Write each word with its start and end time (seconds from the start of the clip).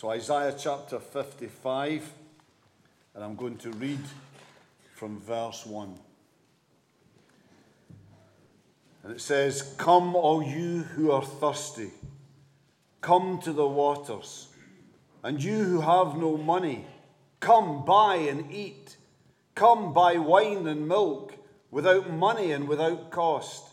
So, 0.00 0.08
Isaiah 0.08 0.54
chapter 0.56 0.98
55, 0.98 2.10
and 3.14 3.22
I'm 3.22 3.36
going 3.36 3.58
to 3.58 3.70
read 3.72 4.00
from 4.94 5.20
verse 5.20 5.66
1. 5.66 5.94
And 9.02 9.12
it 9.12 9.20
says, 9.20 9.74
Come, 9.76 10.16
all 10.16 10.42
you 10.42 10.84
who 10.84 11.10
are 11.10 11.22
thirsty, 11.22 11.90
come 13.02 13.40
to 13.42 13.52
the 13.52 13.66
waters. 13.66 14.48
And 15.22 15.44
you 15.44 15.64
who 15.64 15.80
have 15.82 16.16
no 16.16 16.38
money, 16.38 16.86
come 17.40 17.84
buy 17.84 18.14
and 18.14 18.50
eat. 18.50 18.96
Come 19.54 19.92
buy 19.92 20.16
wine 20.16 20.66
and 20.66 20.88
milk 20.88 21.34
without 21.70 22.10
money 22.10 22.52
and 22.52 22.68
without 22.68 23.10
cost. 23.10 23.68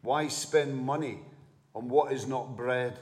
Why 0.00 0.28
spend 0.28 0.78
money 0.78 1.18
on 1.74 1.90
what 1.90 2.14
is 2.14 2.26
not 2.26 2.56
bread, 2.56 2.98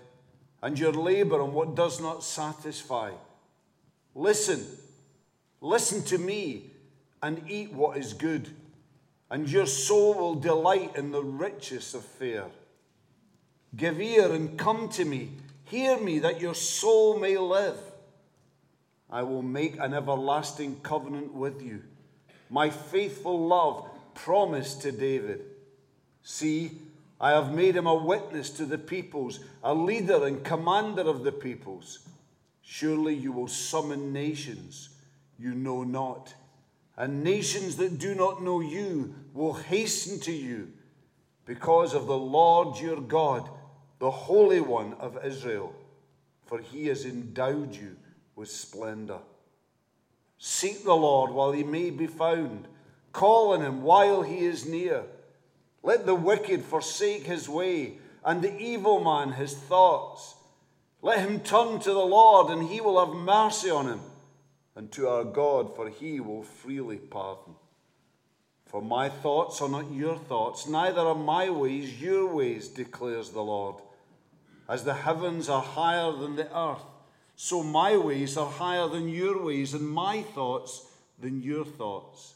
and 0.62 0.78
your 0.78 0.92
labor 0.92 1.40
on 1.42 1.52
what 1.52 1.74
does 1.74 2.00
not 2.00 2.22
satisfy? 2.22 3.12
Listen, 4.14 4.64
listen 5.60 6.02
to 6.04 6.18
me, 6.18 6.70
and 7.22 7.42
eat 7.48 7.72
what 7.72 7.96
is 7.96 8.12
good 8.12 8.50
and 9.30 9.50
your 9.50 9.66
soul 9.66 10.14
will 10.14 10.34
delight 10.34 10.94
in 10.96 11.10
the 11.10 11.22
riches 11.22 11.94
of 11.94 12.04
fare. 12.04 12.46
Give 13.74 14.00
ear 14.00 14.32
and 14.32 14.58
come 14.58 14.88
to 14.90 15.04
me. 15.04 15.30
Hear 15.64 15.98
me, 15.98 16.20
that 16.20 16.40
your 16.40 16.54
soul 16.54 17.18
may 17.18 17.36
live. 17.36 17.78
I 19.10 19.22
will 19.22 19.42
make 19.42 19.78
an 19.78 19.94
everlasting 19.94 20.80
covenant 20.80 21.32
with 21.32 21.62
you, 21.62 21.82
my 22.50 22.70
faithful 22.70 23.46
love 23.46 23.88
promised 24.14 24.82
to 24.82 24.92
David. 24.92 25.42
See, 26.22 26.72
I 27.20 27.30
have 27.30 27.54
made 27.54 27.76
him 27.76 27.86
a 27.86 27.94
witness 27.94 28.50
to 28.50 28.66
the 28.66 28.78
peoples, 28.78 29.40
a 29.62 29.74
leader 29.74 30.26
and 30.26 30.44
commander 30.44 31.02
of 31.02 31.24
the 31.24 31.32
peoples. 31.32 32.00
Surely 32.62 33.14
you 33.14 33.32
will 33.32 33.48
summon 33.48 34.12
nations 34.12 34.90
you 35.38 35.54
know 35.54 35.84
not 35.84 36.34
and 36.96 37.22
nations 37.22 37.76
that 37.76 37.98
do 37.98 38.14
not 38.14 38.42
know 38.42 38.60
you 38.60 39.14
will 39.34 39.52
hasten 39.52 40.18
to 40.20 40.32
you 40.32 40.72
because 41.44 41.94
of 41.94 42.06
the 42.06 42.16
Lord 42.16 42.78
your 42.80 43.00
God, 43.00 43.48
the 43.98 44.10
Holy 44.10 44.60
One 44.60 44.94
of 44.94 45.24
Israel, 45.24 45.74
for 46.46 46.58
he 46.58 46.86
has 46.86 47.04
endowed 47.04 47.74
you 47.74 47.96
with 48.34 48.50
splendor. 48.50 49.18
Seek 50.38 50.84
the 50.84 50.96
Lord 50.96 51.30
while 51.30 51.52
he 51.52 51.64
may 51.64 51.90
be 51.90 52.06
found, 52.06 52.66
call 53.12 53.52
on 53.52 53.62
him 53.62 53.82
while 53.82 54.22
he 54.22 54.38
is 54.38 54.66
near. 54.66 55.04
Let 55.86 56.04
the 56.04 56.16
wicked 56.16 56.64
forsake 56.64 57.26
his 57.26 57.48
way, 57.48 57.98
and 58.24 58.42
the 58.42 58.58
evil 58.58 58.98
man 58.98 59.34
his 59.34 59.54
thoughts. 59.54 60.34
Let 61.00 61.20
him 61.20 61.38
turn 61.38 61.78
to 61.78 61.92
the 61.92 62.04
Lord, 62.04 62.50
and 62.50 62.68
he 62.68 62.80
will 62.80 62.98
have 62.98 63.14
mercy 63.14 63.70
on 63.70 63.86
him 63.86 64.00
and 64.74 64.90
to 64.92 65.08
our 65.08 65.22
God, 65.22 65.76
for 65.76 65.88
he 65.88 66.18
will 66.18 66.42
freely 66.42 66.96
pardon. 66.96 67.54
For 68.64 68.82
my 68.82 69.08
thoughts 69.08 69.62
are 69.62 69.68
not 69.68 69.92
your 69.92 70.16
thoughts, 70.16 70.66
neither 70.66 71.02
are 71.02 71.14
my 71.14 71.50
ways 71.50 72.02
your 72.02 72.34
ways, 72.34 72.66
declares 72.66 73.30
the 73.30 73.42
Lord. 73.42 73.76
As 74.68 74.82
the 74.82 74.94
heavens 74.94 75.48
are 75.48 75.62
higher 75.62 76.10
than 76.10 76.34
the 76.34 76.50
earth, 76.58 76.82
so 77.36 77.62
my 77.62 77.96
ways 77.96 78.36
are 78.36 78.50
higher 78.50 78.88
than 78.88 79.08
your 79.08 79.40
ways, 79.40 79.72
and 79.72 79.88
my 79.88 80.22
thoughts 80.22 80.84
than 81.20 81.44
your 81.44 81.64
thoughts. 81.64 82.35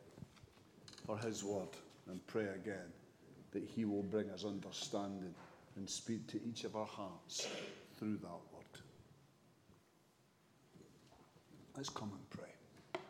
for 1.11 1.27
His 1.27 1.43
word 1.43 1.67
and 2.09 2.25
pray 2.27 2.45
again 2.55 2.87
that 3.51 3.63
He 3.63 3.83
will 3.83 4.03
bring 4.03 4.29
us 4.29 4.45
understanding 4.45 5.33
and 5.75 5.89
speak 5.89 6.25
to 6.27 6.39
each 6.47 6.63
of 6.63 6.77
our 6.77 6.85
hearts 6.85 7.47
through 7.97 8.17
that 8.17 8.39
word. 8.53 8.65
Let's 11.75 11.89
come 11.89 12.11
and 12.13 12.29
pray. 12.29 13.01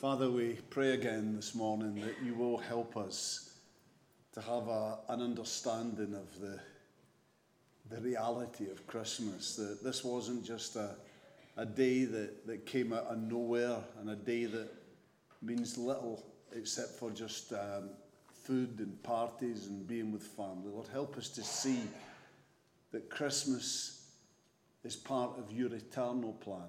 Father, 0.00 0.30
we 0.30 0.58
pray 0.70 0.92
again 0.92 1.34
this 1.34 1.54
morning 1.54 1.96
that 1.96 2.14
you 2.24 2.34
will 2.34 2.58
help 2.58 2.96
us 2.96 3.56
to 4.34 4.40
have 4.40 4.68
a, 4.68 4.98
an 5.08 5.20
understanding 5.20 6.14
of 6.14 6.40
the, 6.40 6.60
the 7.90 8.00
reality 8.00 8.70
of 8.70 8.86
Christmas. 8.86 9.56
That 9.56 9.82
this 9.82 10.04
wasn't 10.04 10.44
just 10.44 10.76
a, 10.76 10.90
a 11.56 11.66
day 11.66 12.04
that, 12.04 12.46
that 12.46 12.66
came 12.66 12.92
out 12.92 13.06
of 13.06 13.18
nowhere 13.18 13.78
and 14.00 14.10
a 14.10 14.16
day 14.16 14.44
that 14.44 14.68
means 15.40 15.76
little 15.76 16.24
except 16.56 16.90
for 16.98 17.10
just 17.10 17.52
um, 17.52 17.90
food 18.44 18.78
and 18.78 19.02
parties 19.02 19.66
and 19.66 19.86
being 19.86 20.12
with 20.12 20.22
family. 20.22 20.70
Lord, 20.72 20.88
help 20.92 21.16
us 21.16 21.28
to 21.30 21.42
see 21.42 21.80
that 22.90 23.08
Christmas 23.10 24.10
is 24.84 24.96
part 24.96 25.38
of 25.38 25.52
your 25.52 25.72
eternal 25.74 26.32
plan 26.34 26.68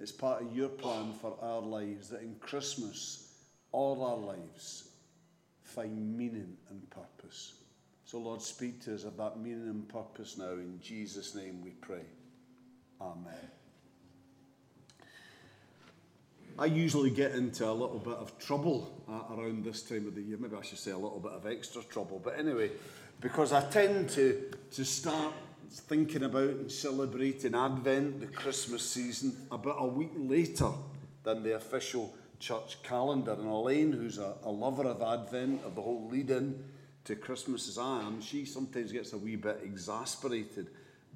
it's 0.00 0.12
part 0.12 0.40
of 0.42 0.56
your 0.56 0.70
plan 0.70 1.12
for 1.12 1.36
our 1.42 1.60
lives 1.60 2.08
that 2.08 2.22
in 2.22 2.34
Christmas, 2.40 3.34
all 3.70 4.02
our 4.02 4.16
lives 4.16 4.88
find 5.62 6.16
meaning 6.16 6.56
and 6.70 6.88
purpose. 6.88 7.52
So, 8.06 8.18
Lord, 8.18 8.40
speak 8.40 8.82
to 8.84 8.94
us 8.94 9.04
of 9.04 9.18
that 9.18 9.38
meaning 9.38 9.68
and 9.68 9.86
purpose 9.86 10.38
now. 10.38 10.52
In 10.52 10.80
Jesus' 10.82 11.34
name 11.34 11.60
we 11.62 11.70
pray. 11.72 12.06
Amen. 12.98 13.59
I 16.60 16.66
usually 16.66 17.08
get 17.08 17.32
into 17.32 17.66
a 17.66 17.72
little 17.72 17.98
bit 17.98 18.18
of 18.18 18.38
trouble 18.38 19.02
uh, 19.08 19.34
around 19.34 19.64
this 19.64 19.80
time 19.80 20.06
of 20.06 20.14
the 20.14 20.20
year. 20.20 20.36
Maybe 20.38 20.54
I 20.54 20.60
should 20.62 20.78
say 20.78 20.90
a 20.90 20.98
little 20.98 21.18
bit 21.18 21.32
of 21.32 21.46
extra 21.46 21.82
trouble. 21.84 22.20
But 22.22 22.38
anyway, 22.38 22.72
because 23.18 23.54
I 23.54 23.62
tend 23.70 24.10
to, 24.10 24.52
to 24.72 24.84
start 24.84 25.32
thinking 25.70 26.24
about 26.24 26.50
and 26.50 26.70
celebrating 26.70 27.54
Advent, 27.54 28.20
the 28.20 28.26
Christmas 28.26 28.82
season, 28.82 29.34
about 29.50 29.76
a 29.78 29.86
week 29.86 30.10
later 30.14 30.68
than 31.22 31.42
the 31.42 31.56
official 31.56 32.14
church 32.38 32.82
calendar. 32.82 33.32
And 33.32 33.46
Elaine, 33.46 33.92
who's 33.92 34.18
a, 34.18 34.34
a 34.42 34.50
lover 34.50 34.84
of 34.84 35.00
Advent, 35.00 35.64
of 35.64 35.74
the 35.74 35.80
whole 35.80 36.08
lead 36.10 36.28
in 36.28 36.62
to 37.04 37.16
Christmas 37.16 37.70
as 37.70 37.78
I 37.78 38.02
am, 38.02 38.20
she 38.20 38.44
sometimes 38.44 38.92
gets 38.92 39.14
a 39.14 39.18
wee 39.18 39.36
bit 39.36 39.60
exasperated 39.64 40.68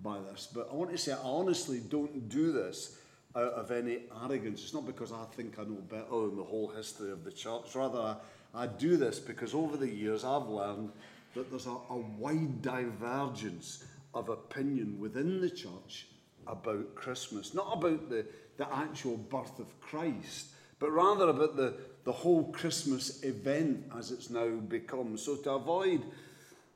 by 0.02 0.20
this. 0.20 0.48
But 0.50 0.70
I 0.72 0.74
want 0.74 0.90
to 0.92 0.96
say, 0.96 1.12
I 1.12 1.18
honestly 1.22 1.82
don't 1.86 2.30
do 2.30 2.50
this 2.50 2.96
out 3.36 3.52
of 3.52 3.70
any 3.70 4.00
arrogance. 4.24 4.62
It's 4.62 4.74
not 4.74 4.86
because 4.86 5.12
I 5.12 5.24
think 5.34 5.58
I 5.58 5.62
know 5.62 5.82
better 5.88 6.26
than 6.26 6.36
the 6.36 6.44
whole 6.44 6.68
history 6.68 7.10
of 7.10 7.24
the 7.24 7.32
church. 7.32 7.74
Rather, 7.74 7.98
I, 7.98 8.16
I 8.54 8.66
do 8.66 8.96
this 8.96 9.18
because 9.18 9.54
over 9.54 9.76
the 9.76 9.90
years 9.90 10.24
I've 10.24 10.48
learned 10.48 10.92
that 11.34 11.50
there's 11.50 11.66
a, 11.66 11.76
a 11.90 11.96
wide 12.18 12.62
divergence 12.62 13.84
of 14.14 14.28
opinion 14.28 14.98
within 15.00 15.40
the 15.40 15.50
church 15.50 16.06
about 16.46 16.94
Christmas. 16.94 17.54
Not 17.54 17.72
about 17.72 18.08
the, 18.08 18.24
the 18.56 18.72
actual 18.72 19.16
birth 19.16 19.58
of 19.58 19.80
Christ, 19.80 20.48
but 20.78 20.90
rather 20.90 21.28
about 21.28 21.56
the, 21.56 21.74
the 22.04 22.12
whole 22.12 22.52
Christmas 22.52 23.22
event 23.24 23.84
as 23.96 24.12
it's 24.12 24.30
now 24.30 24.48
become. 24.48 25.16
So 25.16 25.36
to 25.36 25.52
avoid 25.52 26.02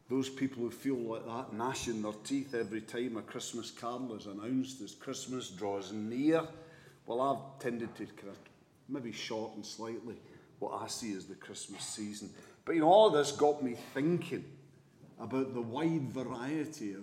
those 0.08 0.28
people 0.28 0.62
who 0.62 0.70
feel 0.70 0.96
like 0.96 1.26
that 1.26 1.52
gnashing 1.52 2.02
their 2.02 2.12
teeth 2.24 2.54
every 2.54 2.80
time 2.80 3.16
a 3.16 3.22
Christmas 3.22 3.70
carol 3.70 4.14
is 4.14 4.26
announced 4.26 4.80
as 4.80 4.94
Christmas 4.94 5.50
draws 5.50 5.92
near, 5.92 6.42
well, 7.06 7.20
I've 7.20 7.62
tended 7.62 7.94
to 7.96 8.06
kind 8.06 8.28
of 8.28 8.38
maybe 8.88 9.12
shorten 9.12 9.62
slightly 9.62 10.16
what 10.58 10.80
I 10.82 10.86
see 10.86 11.12
as 11.14 11.26
the 11.26 11.34
Christmas 11.34 11.84
season. 11.84 12.30
But 12.64 12.74
you 12.74 12.80
know, 12.80 12.88
all 12.88 13.10
this 13.10 13.32
got 13.32 13.62
me 13.62 13.76
thinking 13.94 14.44
about 15.20 15.54
the 15.54 15.62
wide 15.62 16.12
variety 16.12 16.94
of 16.94 17.02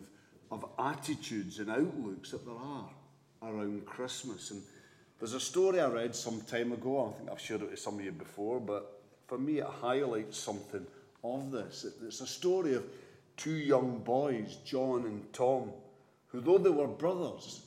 of 0.51 0.65
attitudes 0.77 1.59
and 1.59 1.69
outlooks 1.69 2.31
that 2.31 2.45
there 2.45 2.55
are 2.55 2.89
around 3.43 3.85
Christmas. 3.85 4.51
And 4.51 4.61
there's 5.19 5.33
a 5.33 5.39
story 5.39 5.79
I 5.79 5.87
read 5.87 6.15
some 6.15 6.41
time 6.41 6.71
ago, 6.71 7.09
I 7.09 7.17
think 7.17 7.31
I've 7.31 7.41
shared 7.41 7.61
it 7.61 7.71
with 7.71 7.79
some 7.79 7.99
of 7.99 8.05
you 8.05 8.11
before, 8.11 8.59
but 8.59 9.01
for 9.27 9.37
me 9.37 9.59
it 9.59 9.65
highlights 9.65 10.37
something 10.37 10.85
of 11.33 11.51
this. 11.51 11.85
It's 12.03 12.21
a 12.21 12.27
story 12.27 12.75
of 12.75 12.85
two 13.37 13.55
young 13.55 13.99
boys, 13.99 14.57
John 14.65 15.05
and 15.05 15.31
Tom, 15.33 15.71
who, 16.27 16.41
though 16.41 16.57
they 16.57 16.69
were 16.69 16.87
brothers, 16.87 17.61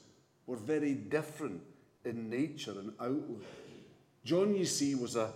were 0.47 0.57
very 0.57 0.95
different 0.95 1.61
in 2.05 2.31
nature 2.31 2.73
and 2.73 2.93
outlook. 3.01 3.45
John, 4.25 4.55
you 4.55 4.65
see, 4.65 4.95
was 4.95 5.17
a, 5.17 5.33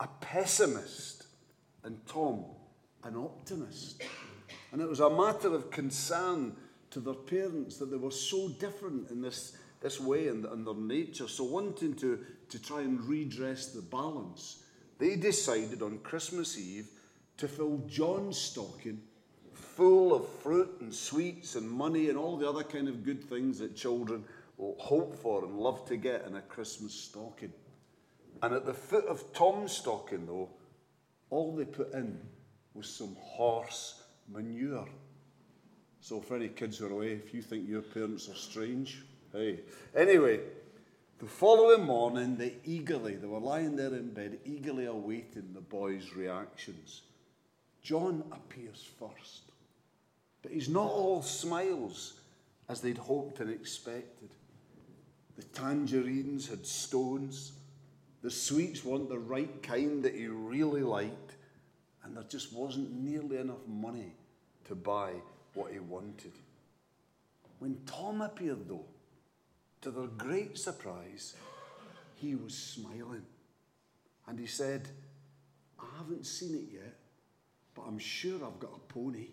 a 0.00 0.08
pessimist, 0.20 1.26
and 1.84 1.98
Tom, 2.06 2.44
an 3.04 3.16
optimist. 3.16 4.02
And 4.72 4.80
it 4.80 4.88
was 4.88 5.00
a 5.00 5.10
matter 5.10 5.54
of 5.54 5.70
concern 5.70 6.54
to 6.90 7.00
their 7.00 7.14
parents 7.14 7.76
that 7.78 7.90
they 7.90 7.96
were 7.96 8.10
so 8.10 8.48
different 8.48 9.10
in 9.10 9.22
this, 9.22 9.56
this 9.80 10.00
way 10.00 10.28
and, 10.28 10.44
and 10.44 10.66
their 10.66 10.74
nature. 10.74 11.28
So, 11.28 11.44
wanting 11.44 11.94
to, 11.96 12.18
to 12.48 12.62
try 12.62 12.82
and 12.82 13.00
redress 13.04 13.68
the 13.68 13.82
balance, 13.82 14.62
they 14.98 15.16
decided 15.16 15.82
on 15.82 15.98
Christmas 15.98 16.58
Eve 16.58 16.88
to 17.40 17.48
fill 17.48 17.82
John's 17.88 18.38
stocking 18.38 19.00
full 19.52 20.14
of 20.14 20.28
fruit 20.28 20.76
and 20.80 20.94
sweets 20.94 21.56
and 21.56 21.68
money 21.68 22.10
and 22.10 22.18
all 22.18 22.36
the 22.36 22.48
other 22.48 22.62
kind 22.62 22.88
of 22.88 23.02
good 23.02 23.24
things 23.24 23.58
that 23.58 23.74
children 23.74 24.24
will 24.58 24.76
hope 24.78 25.14
for 25.14 25.44
and 25.44 25.56
love 25.56 25.86
to 25.86 25.96
get 25.96 26.26
in 26.26 26.36
a 26.36 26.42
Christmas 26.42 26.92
stocking. 26.92 27.52
And 28.42 28.54
at 28.54 28.66
the 28.66 28.74
foot 28.74 29.06
of 29.06 29.32
Tom's 29.32 29.72
stocking, 29.72 30.26
though, 30.26 30.50
all 31.30 31.54
they 31.56 31.64
put 31.64 31.92
in 31.94 32.18
was 32.74 32.88
some 32.88 33.16
horse 33.18 34.02
manure. 34.28 34.88
So, 36.02 36.20
for 36.20 36.36
any 36.36 36.48
kids 36.48 36.78
who 36.78 36.86
are 36.86 36.92
away, 36.92 37.12
if 37.12 37.34
you 37.34 37.42
think 37.42 37.68
your 37.68 37.82
parents 37.82 38.28
are 38.28 38.34
strange, 38.34 39.02
hey. 39.32 39.60
Anyway, 39.94 40.40
the 41.18 41.26
following 41.26 41.84
morning, 41.84 42.36
they 42.36 42.54
eagerly, 42.64 43.16
they 43.16 43.26
were 43.26 43.40
lying 43.40 43.76
there 43.76 43.94
in 43.94 44.10
bed, 44.10 44.38
eagerly 44.44 44.86
awaiting 44.86 45.52
the 45.52 45.60
boy's 45.60 46.14
reactions. 46.14 47.02
John 47.82 48.24
appears 48.32 48.86
first, 48.98 49.42
but 50.42 50.52
he's 50.52 50.68
not 50.68 50.90
all 50.90 51.22
smiles 51.22 52.20
as 52.68 52.80
they'd 52.80 52.98
hoped 52.98 53.40
and 53.40 53.50
expected. 53.50 54.30
The 55.36 55.42
tangerines 55.44 56.48
had 56.48 56.66
stones, 56.66 57.52
the 58.22 58.30
sweets 58.30 58.84
weren't 58.84 59.08
the 59.08 59.18
right 59.18 59.62
kind 59.62 60.02
that 60.02 60.14
he 60.14 60.26
really 60.26 60.82
liked, 60.82 61.36
and 62.04 62.16
there 62.16 62.24
just 62.24 62.52
wasn't 62.52 62.92
nearly 62.92 63.38
enough 63.38 63.66
money 63.66 64.12
to 64.66 64.74
buy 64.74 65.12
what 65.54 65.72
he 65.72 65.78
wanted. 65.78 66.32
When 67.58 67.78
Tom 67.86 68.20
appeared, 68.20 68.68
though, 68.68 68.84
to 69.82 69.90
their 69.90 70.06
great 70.06 70.58
surprise, 70.58 71.34
he 72.16 72.34
was 72.34 72.54
smiling. 72.54 73.24
And 74.26 74.38
he 74.38 74.46
said, 74.46 74.88
I 75.78 75.86
haven't 75.98 76.26
seen 76.26 76.54
it 76.54 76.72
yet, 76.72 76.99
but 77.74 77.82
I'm 77.82 77.98
sure 77.98 78.34
I've 78.44 78.58
got 78.58 78.72
a 78.74 78.92
pony. 78.92 79.28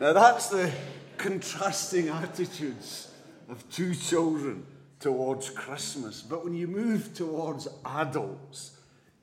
now 0.00 0.12
that's 0.12 0.48
the 0.48 0.70
contrasting 1.16 2.08
attitudes 2.08 3.10
of 3.48 3.68
two 3.70 3.94
children 3.94 4.66
towards 5.00 5.50
Christmas. 5.50 6.22
But 6.22 6.44
when 6.44 6.54
you 6.54 6.66
move 6.66 7.14
towards 7.14 7.68
adults, 7.84 8.78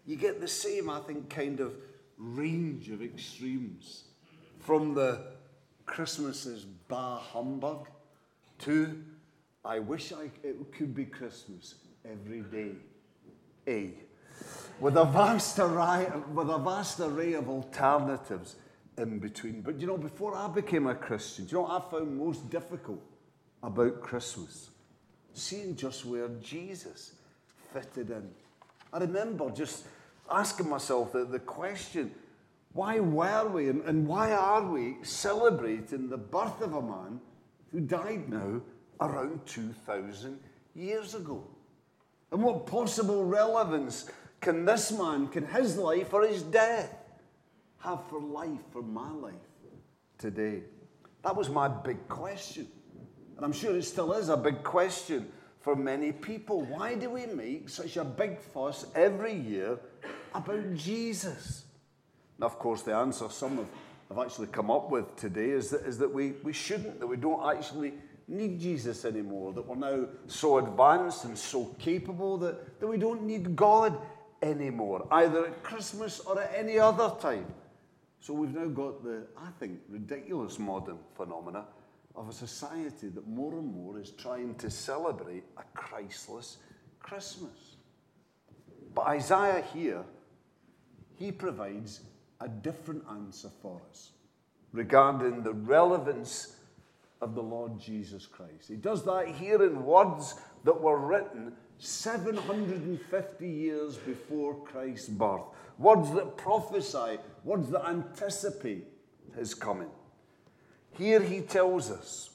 you 0.06 0.16
get 0.16 0.40
the 0.40 0.48
same, 0.48 0.90
I 0.90 1.00
think, 1.00 1.30
kind 1.30 1.60
of 1.60 1.74
range 2.18 2.90
of 2.90 3.02
extremes. 3.02 4.06
From 4.60 4.94
the 4.94 5.22
Christmas 5.86 6.46
bah 6.88 7.20
humbug 7.20 7.88
to 8.60 9.04
I 9.64 9.80
wish 9.80 10.12
I, 10.12 10.32
it 10.44 10.72
could 10.72 10.96
be 10.96 11.06
Christmas 11.06 11.76
every 12.04 12.42
day. 12.42 12.72
A. 13.68 13.94
With 14.80 14.98
a 14.98 15.06
vast 15.06 15.60
array, 15.60 16.08
with 16.34 16.50
a 16.50 16.58
vast 16.58 17.00
array 17.00 17.34
of 17.34 17.50
alternatives 17.50 18.56
in 18.98 19.20
between. 19.20 19.62
But 19.62 19.80
you 19.80 19.88
know, 19.88 19.98
before 19.98 20.36
I 20.36 20.48
became 20.48 20.88
a 20.88 20.96
Christian, 20.96 21.48
you 21.48 21.58
know 21.58 21.68
I 21.68 21.80
found 21.80 22.18
most 22.18 22.50
difficult 22.50 23.02
about 23.64 24.02
Christmas? 24.02 24.70
Seeing 25.34 25.76
just 25.76 26.06
where 26.06 26.30
Jesus 26.42 27.14
fitted 27.74 28.10
in. 28.10 28.30
I 28.92 29.00
remember 29.00 29.50
just 29.52 29.86
asking 30.30 30.70
myself 30.70 31.14
the, 31.14 31.26
the 31.26 31.40
question 31.40 32.12
why 32.74 33.00
were 33.00 33.48
we 33.50 33.70
and, 33.70 33.84
and 33.84 34.08
why 34.08 34.32
are 34.32 34.64
we 34.64 34.98
celebrating 35.04 36.10
the 36.10 36.18
birth 36.18 36.62
of 36.62 36.74
a 36.74 36.82
man 36.82 37.20
who 37.72 37.82
died 37.82 38.30
now 38.30 38.62
around 39.02 39.46
2,000 39.46 40.40
years 40.74 41.16
ago? 41.16 41.44
And 42.32 42.42
what 42.42 42.66
possible 42.66 43.26
relevance 43.26 44.10
can 44.40 44.66
this 44.66 44.92
man, 44.92 45.28
can 45.28 45.46
his 45.46 45.78
life 45.78 46.14
or 46.14 46.26
his 46.26 46.42
death 46.44 46.94
have 47.80 48.00
for 48.10 48.20
life, 48.20 48.60
for 48.72 48.82
my 48.82 49.12
life 49.12 49.34
today? 50.18 50.64
That 51.24 51.36
was 51.36 51.50
my 51.50 51.68
big 51.68 52.08
question. 52.08 52.68
And 53.36 53.46
I'm 53.46 53.54
sure 53.54 53.76
it 53.76 53.84
still 53.84 54.14
is 54.14 54.30
a 54.30 54.38
big 54.38 54.64
question 54.64 55.32
for 55.60 55.76
many 55.76 56.12
people. 56.12 56.62
Why 56.62 56.96
do 56.96 57.10
we 57.10 57.26
make 57.28 57.70
such 57.70 57.98
a 57.98 58.04
big 58.04 58.40
fuss 58.40 58.86
every 58.96 59.34
year 59.34 59.80
about 60.34 60.74
Jesus? 60.74 61.66
Now, 62.40 62.48
of 62.48 62.58
course, 62.58 62.82
the 62.82 62.96
answer 62.96 63.30
some 63.30 63.58
have, 63.58 63.68
have 64.10 64.20
actually 64.20 64.48
come 64.48 64.72
up 64.72 64.90
with 64.90 65.16
today 65.16 65.52
is 65.52 65.70
that, 65.70 65.82
is 65.82 65.98
that 66.00 66.12
we, 66.12 66.32
we 66.44 66.54
shouldn't, 66.54 67.00
that 67.00 67.08
we 67.08 67.18
don't 67.18 67.56
actually 67.56 67.94
need 68.32 68.60
Jesus 68.60 69.06
anymore, 69.06 69.54
that 69.54 69.68
we're 69.68 69.76
now 69.76 70.08
so 70.28 70.58
advanced 70.58 71.26
and 71.26 71.38
so 71.38 71.66
capable 71.80 72.38
that, 72.40 72.80
that 72.80 72.88
we 72.88 72.98
don't 72.98 73.24
need 73.24 73.56
God 73.56 73.98
anymore, 74.42 75.08
either 75.12 75.46
at 75.48 75.64
Christmas 75.64 76.20
or 76.22 76.42
at 76.42 76.52
any 76.56 76.80
other 76.80 77.14
time. 77.22 77.46
So 78.20 78.34
we've 78.34 78.54
now 78.54 78.68
got 78.68 79.04
the, 79.04 79.24
I 79.38 79.50
think, 79.60 79.80
ridiculous 79.90 80.60
modern 80.60 80.98
phenomena 81.16 81.66
of 82.16 82.30
a 82.30 82.34
society 82.34 83.10
that 83.10 83.28
more 83.28 83.54
and 83.54 83.74
more 83.74 84.00
is 84.00 84.12
trying 84.12 84.56
to 84.56 84.70
celebrate 84.70 85.44
a 85.58 85.64
Christless 85.78 86.58
Christmas. 87.00 87.76
But 88.94 89.08
Isaiah 89.08 89.64
here, 89.74 90.04
he 91.16 91.32
provides 91.32 92.02
a 92.40 92.48
different 92.48 93.04
answer 93.10 93.50
for 93.62 93.82
us 93.90 94.12
regarding 94.74 95.44
the 95.44 95.54
relevance 95.54 96.56
of 97.22 97.36
the 97.36 97.44
Lord 97.44 97.80
Jesus 97.80 98.26
Christ. 98.26 98.68
He 98.68 98.76
does 98.76 99.04
that 99.06 99.28
here 99.28 99.64
in 99.64 99.86
words 99.86 100.36
that 100.64 100.80
were 100.80 100.98
written 100.98 101.54
750 101.78 103.48
years 103.48 103.98
before 103.98 104.56
Christ's 104.64 105.10
birth. 105.10 105.42
Words 105.78 106.12
that 106.14 106.38
prophesy, 106.38 107.20
words 107.44 107.70
that 107.70 107.88
anticipate 107.88 108.86
his 109.36 109.54
coming. 109.54 109.90
Here 110.98 111.22
he 111.22 111.42
tells 111.42 111.90
us 111.90 112.32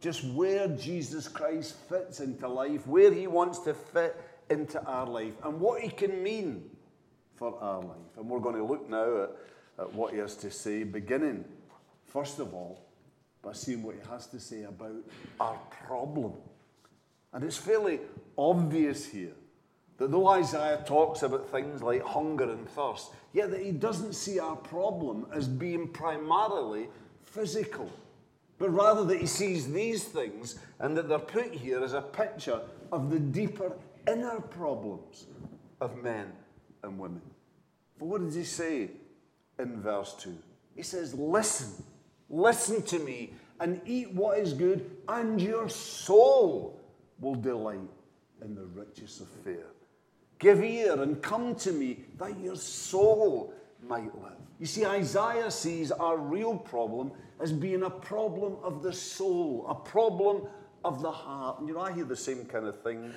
just 0.00 0.24
where 0.24 0.68
Jesus 0.68 1.28
Christ 1.28 1.76
fits 1.88 2.20
into 2.20 2.46
life, 2.46 2.86
where 2.86 3.12
he 3.12 3.26
wants 3.26 3.60
to 3.60 3.72
fit 3.72 4.20
into 4.50 4.84
our 4.84 5.06
life, 5.06 5.32
and 5.42 5.58
what 5.58 5.80
he 5.80 5.88
can 5.88 6.22
mean 6.22 6.70
for 7.36 7.58
our 7.60 7.80
life. 7.80 8.18
And 8.18 8.28
we're 8.28 8.40
going 8.40 8.56
to 8.56 8.64
look 8.64 8.88
now 8.88 9.22
at, 9.22 9.30
at 9.78 9.92
what 9.94 10.12
he 10.12 10.18
has 10.18 10.36
to 10.36 10.50
say, 10.50 10.84
beginning, 10.84 11.44
first 12.06 12.38
of 12.38 12.52
all, 12.52 12.83
by 13.44 13.52
seeing 13.52 13.82
what 13.82 13.94
he 13.94 14.10
has 14.10 14.26
to 14.28 14.40
say 14.40 14.64
about 14.64 14.96
our 15.38 15.58
problem. 15.86 16.32
And 17.32 17.44
it's 17.44 17.56
fairly 17.56 18.00
obvious 18.38 19.06
here 19.06 19.34
that 19.98 20.10
though 20.10 20.28
Isaiah 20.28 20.82
talks 20.86 21.22
about 21.22 21.50
things 21.50 21.82
like 21.82 22.02
hunger 22.02 22.50
and 22.50 22.68
thirst, 22.68 23.12
yet 23.32 23.50
that 23.50 23.60
he 23.60 23.70
doesn't 23.70 24.14
see 24.14 24.38
our 24.38 24.56
problem 24.56 25.26
as 25.32 25.46
being 25.46 25.88
primarily 25.88 26.88
physical, 27.22 27.90
but 28.58 28.70
rather 28.70 29.04
that 29.04 29.20
he 29.20 29.26
sees 29.26 29.72
these 29.72 30.04
things 30.04 30.58
and 30.80 30.96
that 30.96 31.08
they're 31.08 31.18
put 31.18 31.52
here 31.52 31.82
as 31.82 31.92
a 31.92 32.02
picture 32.02 32.60
of 32.92 33.10
the 33.10 33.18
deeper 33.18 33.72
inner 34.08 34.40
problems 34.40 35.26
of 35.80 36.02
men 36.02 36.32
and 36.82 36.98
women. 36.98 37.22
But 37.98 38.06
what 38.06 38.22
does 38.22 38.34
he 38.34 38.44
say 38.44 38.90
in 39.58 39.80
verse 39.80 40.14
2? 40.20 40.36
He 40.76 40.82
says, 40.82 41.14
Listen, 41.14 41.84
listen 42.34 42.82
to 42.82 42.98
me 42.98 43.32
and 43.60 43.80
eat 43.86 44.12
what 44.12 44.38
is 44.38 44.52
good, 44.52 44.90
and 45.08 45.40
your 45.40 45.68
soul 45.68 46.80
will 47.20 47.36
delight 47.36 47.78
in 48.42 48.54
the 48.54 48.66
riches 48.66 49.20
of 49.20 49.28
fare. 49.28 49.70
Give 50.38 50.62
ear 50.62 51.00
and 51.00 51.22
come 51.22 51.54
to 51.56 51.72
me 51.72 52.00
that 52.18 52.38
your 52.40 52.56
soul 52.56 53.54
might 53.86 54.14
live. 54.20 54.32
You 54.58 54.66
see, 54.66 54.84
Isaiah 54.84 55.50
sees 55.50 55.92
our 55.92 56.18
real 56.18 56.56
problem 56.56 57.12
as 57.40 57.52
being 57.52 57.84
a 57.84 57.90
problem 57.90 58.56
of 58.62 58.82
the 58.82 58.92
soul, 58.92 59.66
a 59.68 59.74
problem 59.74 60.42
of 60.84 61.00
the 61.00 61.10
heart. 61.10 61.60
And 61.60 61.68
you 61.68 61.74
know, 61.74 61.80
I 61.80 61.92
hear 61.92 62.04
the 62.04 62.16
same 62.16 62.44
kind 62.44 62.66
of 62.66 62.80
thing, 62.82 63.12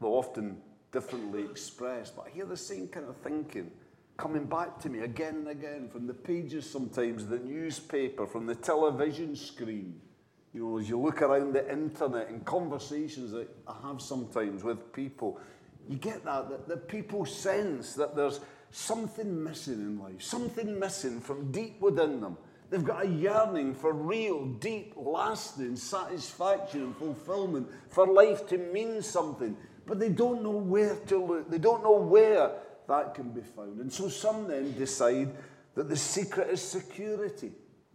though 0.00 0.14
often 0.14 0.58
differently 0.90 1.42
expressed, 1.42 2.16
but 2.16 2.26
I 2.26 2.30
hear 2.30 2.44
the 2.44 2.56
same 2.56 2.88
kind 2.88 3.06
of 3.08 3.16
thinking 3.18 3.70
coming 4.16 4.44
back 4.44 4.78
to 4.80 4.88
me 4.88 5.00
again 5.00 5.36
and 5.36 5.48
again 5.48 5.88
from 5.88 6.06
the 6.06 6.14
pages 6.14 6.68
sometimes, 6.68 7.26
the 7.26 7.38
newspaper, 7.38 8.26
from 8.26 8.46
the 8.46 8.54
television 8.54 9.34
screen. 9.34 10.00
You 10.54 10.60
know, 10.60 10.78
as 10.78 10.88
you 10.88 10.98
look 10.98 11.22
around 11.22 11.54
the 11.54 11.70
internet 11.70 12.28
and 12.28 12.44
conversations 12.44 13.32
that 13.32 13.48
I 13.66 13.74
have 13.86 14.02
sometimes 14.02 14.62
with 14.62 14.92
people, 14.92 15.40
you 15.88 15.96
get 15.96 16.24
that, 16.24 16.50
that, 16.50 16.68
that 16.68 16.88
people 16.88 17.24
sense 17.24 17.94
that 17.94 18.14
there's 18.14 18.40
something 18.70 19.42
missing 19.42 19.74
in 19.74 19.98
life, 19.98 20.22
something 20.22 20.78
missing 20.78 21.20
from 21.20 21.50
deep 21.50 21.80
within 21.80 22.20
them. 22.20 22.36
They've 22.70 22.84
got 22.84 23.04
a 23.04 23.08
yearning 23.08 23.74
for 23.74 23.92
real, 23.92 24.46
deep, 24.46 24.94
lasting 24.96 25.76
satisfaction 25.76 26.82
and 26.82 26.96
fulfillment, 26.96 27.68
for 27.90 28.06
life 28.06 28.46
to 28.48 28.58
mean 28.58 29.02
something, 29.02 29.56
but 29.86 29.98
they 29.98 30.08
don't 30.08 30.42
know 30.42 30.50
where 30.50 30.96
to 30.96 31.18
look. 31.18 31.50
They 31.50 31.58
don't 31.58 31.82
know 31.82 31.98
where 31.98 32.52
that 32.88 33.14
can 33.14 33.30
be 33.30 33.40
found. 33.40 33.80
And 33.80 33.92
so 33.92 34.08
some 34.08 34.48
then 34.48 34.72
decide 34.78 35.34
that 35.74 35.88
the 35.88 35.96
secret 35.96 36.50
is 36.50 36.60
security, 36.60 37.52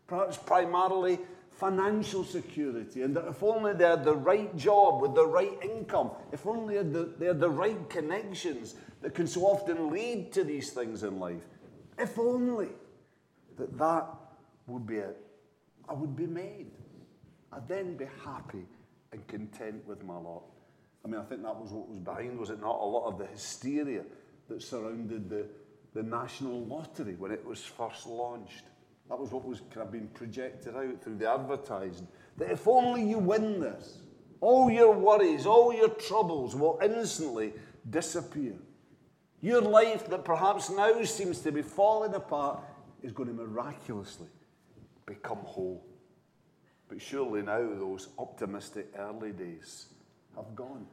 perhaps 0.07 0.37
primarily 0.37 1.19
financial 1.51 2.23
security, 2.23 3.01
and 3.01 3.15
that 3.15 3.27
if 3.27 3.41
only 3.41 3.73
they 3.73 3.83
had 3.83 4.03
the 4.03 4.15
right 4.15 4.55
job 4.55 5.01
with 5.01 5.15
the 5.15 5.25
right 5.25 5.57
income, 5.63 6.11
if 6.31 6.45
only 6.45 6.75
they 6.75 6.77
had 6.77 6.93
the, 6.93 7.13
they 7.17 7.25
had 7.25 7.39
the 7.39 7.49
right 7.49 7.89
connections 7.89 8.75
that 9.01 9.13
can 9.13 9.27
so 9.27 9.41
often 9.41 9.89
lead 9.89 10.31
to 10.31 10.43
these 10.43 10.71
things 10.71 11.03
in 11.03 11.19
life, 11.19 11.41
if 11.97 12.17
only 12.19 12.69
that 13.57 13.77
that 13.77 14.07
would 14.67 14.85
be 14.85 14.97
it, 14.97 15.17
I 15.89 15.93
would 15.93 16.15
be 16.15 16.27
made. 16.27 16.71
I'd 17.51 17.67
then 17.67 17.97
be 17.97 18.05
happy 18.23 18.65
and 19.11 19.25
content 19.27 19.87
with 19.87 20.03
my 20.03 20.17
lot. 20.17 20.43
I 21.03 21.07
mean, 21.07 21.19
I 21.19 21.23
think 21.23 21.41
that 21.43 21.55
was 21.55 21.71
what 21.71 21.89
was 21.89 21.99
behind, 21.99 22.37
was 22.37 22.49
it 22.49 22.59
not? 22.59 22.79
A 22.79 22.85
lot 22.85 23.07
of 23.07 23.17
the 23.17 23.25
hysteria 23.25 24.03
that 24.47 24.61
surrounded 24.61 25.29
the, 25.29 25.45
the 25.93 26.03
national 26.03 26.65
lottery 26.65 27.15
when 27.15 27.31
it 27.31 27.45
was 27.45 27.63
first 27.63 28.07
launched. 28.07 28.63
That 29.09 29.19
was 29.19 29.31
what 29.31 29.45
was 29.45 29.61
kind 29.73 29.85
of 29.85 29.91
being 29.91 30.09
projected 30.09 30.75
out 30.75 31.01
through 31.01 31.15
the 31.15 31.31
advertising. 31.31 32.07
That 32.37 32.51
if 32.51 32.67
only 32.67 33.03
you 33.03 33.19
win 33.19 33.59
this, 33.59 33.99
all 34.41 34.69
your 34.69 34.93
worries, 34.93 35.45
all 35.45 35.73
your 35.73 35.89
troubles 35.89 36.55
will 36.55 36.79
instantly 36.83 37.53
disappear. 37.89 38.53
Your 39.41 39.61
life 39.61 40.07
that 40.09 40.25
perhaps 40.25 40.69
now 40.69 41.03
seems 41.03 41.39
to 41.41 41.51
be 41.51 41.61
falling 41.61 42.15
apart 42.15 42.59
is 43.01 43.11
going 43.11 43.29
to 43.29 43.35
miraculously 43.35 44.27
become 45.05 45.37
whole. 45.37 45.85
But 46.89 47.01
surely 47.01 47.41
now 47.41 47.59
those 47.59 48.09
optimistic 48.17 48.93
early 48.97 49.31
days 49.31 49.87
have 50.35 50.55
gone. 50.55 50.85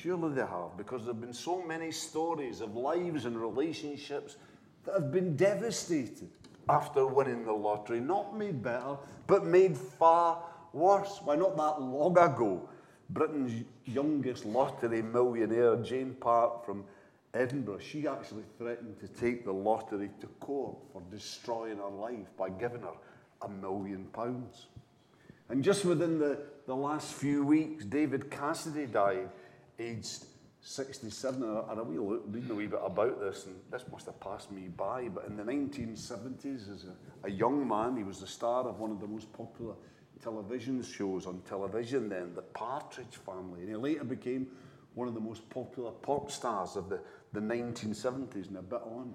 Surely 0.00 0.34
they 0.34 0.42
have, 0.42 0.76
because 0.76 1.04
there 1.04 1.12
have 1.12 1.20
been 1.20 1.32
so 1.32 1.62
many 1.62 1.90
stories 1.90 2.60
of 2.60 2.76
lives 2.76 3.24
and 3.24 3.40
relationships 3.40 4.36
that 4.84 4.94
have 4.94 5.10
been 5.10 5.36
devastated 5.36 6.28
after 6.68 7.06
winning 7.06 7.44
the 7.44 7.52
lottery. 7.52 8.00
Not 8.00 8.36
made 8.36 8.62
better, 8.62 8.96
but 9.26 9.44
made 9.44 9.76
far 9.76 10.42
worse. 10.72 11.20
Why, 11.24 11.36
not 11.36 11.56
that 11.56 11.80
long 11.80 12.16
ago, 12.16 12.68
Britain's 13.10 13.64
youngest 13.86 14.44
lottery 14.44 15.02
millionaire, 15.02 15.76
Jane 15.76 16.14
Park 16.20 16.64
from 16.64 16.84
Edinburgh, 17.34 17.78
she 17.78 18.06
actually 18.06 18.44
threatened 18.56 19.00
to 19.00 19.08
take 19.08 19.44
the 19.44 19.52
lottery 19.52 20.10
to 20.20 20.26
court 20.40 20.76
for 20.92 21.02
destroying 21.10 21.78
her 21.78 21.88
life 21.88 22.28
by 22.36 22.50
giving 22.50 22.82
her 22.82 22.94
a 23.42 23.48
million 23.48 24.04
pounds. 24.12 24.66
And 25.48 25.64
just 25.64 25.84
within 25.84 26.18
the, 26.18 26.38
the 26.66 26.76
last 26.76 27.14
few 27.14 27.44
weeks, 27.44 27.84
David 27.84 28.30
Cassidy 28.30 28.86
died, 28.86 29.30
aged 29.78 30.24
67. 30.60 31.42
And 31.42 31.80
I, 31.80 31.82
wee 31.82 31.98
look, 31.98 32.24
reading 32.26 32.50
a 32.50 32.54
wee 32.54 32.66
bit 32.66 32.80
about 32.84 33.20
this, 33.20 33.46
and 33.46 33.56
this 33.70 33.84
must 33.90 34.06
have 34.06 34.20
passed 34.20 34.50
me 34.50 34.68
by, 34.68 35.08
but 35.08 35.26
in 35.26 35.36
the 35.36 35.42
1970s, 35.42 36.72
as 36.72 36.84
a, 36.84 37.26
a 37.26 37.30
young 37.30 37.66
man, 37.66 37.96
he 37.96 38.02
was 38.02 38.20
the 38.20 38.26
star 38.26 38.68
of 38.68 38.78
one 38.80 38.90
of 38.90 39.00
the 39.00 39.06
most 39.06 39.32
popular 39.32 39.74
television 40.22 40.82
shows 40.82 41.26
on 41.26 41.40
television 41.42 42.08
then, 42.08 42.34
The 42.34 42.42
Partridge 42.42 43.16
Family. 43.24 43.60
And 43.60 43.68
he 43.68 43.76
later 43.76 44.04
became 44.04 44.48
one 44.94 45.08
of 45.08 45.14
the 45.14 45.20
most 45.20 45.48
popular 45.48 45.92
pop 45.92 46.30
stars 46.30 46.76
of 46.76 46.88
the, 46.88 47.00
the 47.32 47.40
1970s 47.40 48.48
and 48.48 48.56
a 48.56 48.62
bit 48.62 48.82
on. 48.84 49.14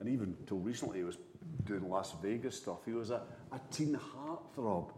And 0.00 0.08
even 0.08 0.34
until 0.40 0.58
recently, 0.58 0.98
he 0.98 1.04
was 1.04 1.18
doing 1.64 1.88
Las 1.88 2.14
Vegas 2.22 2.56
stuff. 2.56 2.78
He 2.84 2.92
was 2.92 3.10
a, 3.10 3.22
a 3.52 3.60
teen 3.70 3.96
heartthrob. 3.96 4.90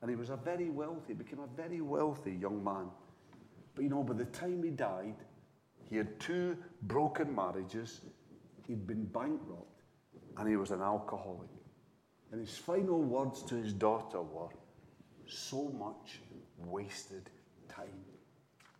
And 0.00 0.10
he 0.10 0.16
was 0.16 0.30
a 0.30 0.36
very 0.36 0.70
wealthy, 0.70 1.14
became 1.14 1.40
a 1.40 1.56
very 1.56 1.80
wealthy 1.80 2.32
young 2.32 2.62
man. 2.62 2.88
But 3.74 3.84
you 3.84 3.90
know, 3.90 4.02
by 4.02 4.14
the 4.14 4.26
time 4.26 4.62
he 4.62 4.70
died, 4.70 5.16
he 5.90 5.96
had 5.96 6.18
two 6.20 6.56
broken 6.82 7.34
marriages, 7.34 8.00
he'd 8.66 8.86
been 8.86 9.04
bankrupt, 9.04 9.82
and 10.36 10.48
he 10.48 10.56
was 10.56 10.70
an 10.70 10.80
alcoholic. 10.80 11.48
And 12.32 12.40
his 12.40 12.56
final 12.56 13.00
words 13.00 13.42
to 13.44 13.54
his 13.54 13.72
daughter 13.72 14.20
were, 14.20 14.48
So 15.26 15.68
much 15.78 16.20
wasted 16.58 17.30
time. 17.68 17.86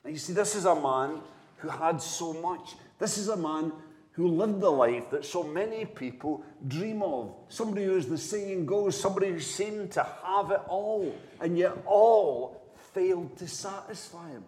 Now, 0.05 0.11
you 0.11 0.19
see, 0.19 0.33
this 0.33 0.55
is 0.55 0.65
a 0.65 0.75
man 0.75 1.21
who 1.59 1.69
had 1.69 2.01
so 2.01 2.33
much. 2.33 2.75
This 2.99 3.19
is 3.19 3.29
a 3.29 3.37
man 3.37 3.73
who 4.13 4.29
lived 4.29 4.61
the 4.61 4.71
life 4.71 5.11
that 5.11 5.25
so 5.25 5.43
many 5.43 5.85
people 5.85 6.45
dream 6.69 7.03
of. 7.03 7.35
Somebody 7.49 7.85
who, 7.85 7.97
as 7.97 8.07
the 8.07 8.19
saying 8.19 8.67
goes, 8.67 9.01
somebody 9.01 9.31
who 9.31 9.41
seemed 9.41 9.91
to 9.93 10.07
have 10.25 10.51
it 10.51 10.61
all, 10.69 11.15
and 11.41 11.59
yet 11.59 11.77
all 11.87 12.63
failed 12.93 13.37
to 13.39 13.49
satisfy 13.49 14.31
him. 14.31 14.45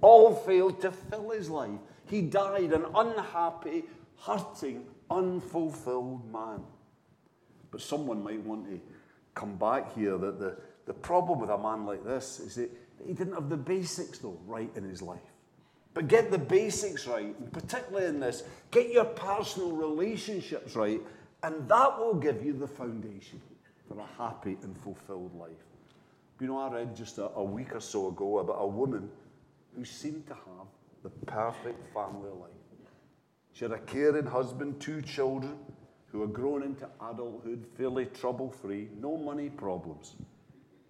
All 0.00 0.34
failed 0.34 0.80
to 0.82 0.92
fill 0.92 1.30
his 1.30 1.50
life. 1.50 1.78
He 2.08 2.22
died 2.22 2.72
an 2.72 2.86
unhappy, 2.94 3.84
hurting, 4.18 4.84
unfulfilled 5.10 6.32
man. 6.32 6.60
But 7.70 7.80
someone 7.80 8.22
might 8.22 8.42
want 8.44 8.66
to 8.66 8.80
come 9.34 9.56
back 9.56 9.94
here 9.94 10.18
that 10.18 10.38
the, 10.38 10.56
the 10.86 10.94
problem 10.94 11.40
with 11.40 11.50
a 11.50 11.58
man 11.58 11.86
like 11.86 12.04
this 12.04 12.40
is 12.40 12.56
that 12.56 12.70
he 13.06 13.12
didn't 13.12 13.34
have 13.34 13.48
the 13.48 13.56
basics, 13.56 14.18
though, 14.18 14.38
right 14.46 14.70
in 14.74 14.84
his 14.84 15.02
life. 15.02 15.20
But 15.94 16.08
get 16.08 16.30
the 16.30 16.38
basics 16.38 17.06
right, 17.06 17.52
particularly 17.52 18.06
in 18.06 18.20
this, 18.20 18.44
get 18.70 18.90
your 18.90 19.04
personal 19.04 19.72
relationships 19.72 20.76
right, 20.76 21.00
and 21.42 21.68
that 21.68 21.98
will 21.98 22.14
give 22.14 22.44
you 22.44 22.52
the 22.52 22.68
foundation 22.68 23.40
for 23.88 23.98
a 23.98 24.06
happy 24.22 24.56
and 24.62 24.76
fulfilled 24.78 25.34
life. 25.34 25.50
You 26.40 26.46
know, 26.46 26.58
I 26.58 26.72
read 26.72 26.96
just 26.96 27.18
a, 27.18 27.30
a 27.30 27.42
week 27.42 27.74
or 27.74 27.80
so 27.80 28.08
ago 28.08 28.38
about 28.38 28.56
a 28.58 28.66
woman 28.66 29.10
who 29.76 29.84
seemed 29.84 30.26
to 30.26 30.34
have 30.34 30.66
the 31.02 31.10
perfect 31.26 31.92
family 31.94 32.30
life. 32.30 32.50
She 33.52 33.64
had 33.64 33.72
a 33.72 33.78
caring 33.78 34.26
husband, 34.26 34.80
two 34.80 35.02
children 35.02 35.58
who 36.06 36.22
had 36.22 36.32
grown 36.32 36.62
into 36.62 36.88
adulthood 37.00 37.66
fairly 37.76 38.06
trouble 38.06 38.50
free, 38.50 38.88
no 39.00 39.16
money 39.16 39.48
problems. 39.48 40.14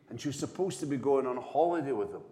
And 0.09 0.21
she 0.21 0.29
was 0.29 0.39
supposed 0.39 0.81
to 0.81 0.87
be 0.87 0.97
going 0.97 1.27
on 1.27 1.37
holiday 1.37 1.93
with 1.93 2.13
them. 2.13 2.23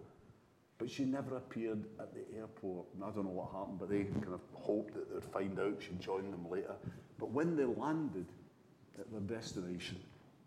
But 0.77 0.89
she 0.89 1.03
never 1.03 1.37
appeared 1.37 1.83
at 1.99 2.13
the 2.13 2.21
airport. 2.37 2.87
And 2.95 3.03
I 3.03 3.09
don't 3.11 3.25
know 3.25 3.31
what 3.31 3.51
happened, 3.51 3.79
but 3.79 3.89
they 3.89 4.03
kind 4.03 4.33
of 4.33 4.41
hoped 4.53 4.93
that 4.93 5.13
they'd 5.13 5.31
find 5.31 5.59
out 5.59 5.81
she'd 5.81 5.99
join 5.99 6.31
them 6.31 6.49
later. 6.49 6.75
But 7.19 7.31
when 7.31 7.55
they 7.55 7.65
landed 7.65 8.25
at 8.97 9.11
their 9.11 9.37
destination, 9.37 9.99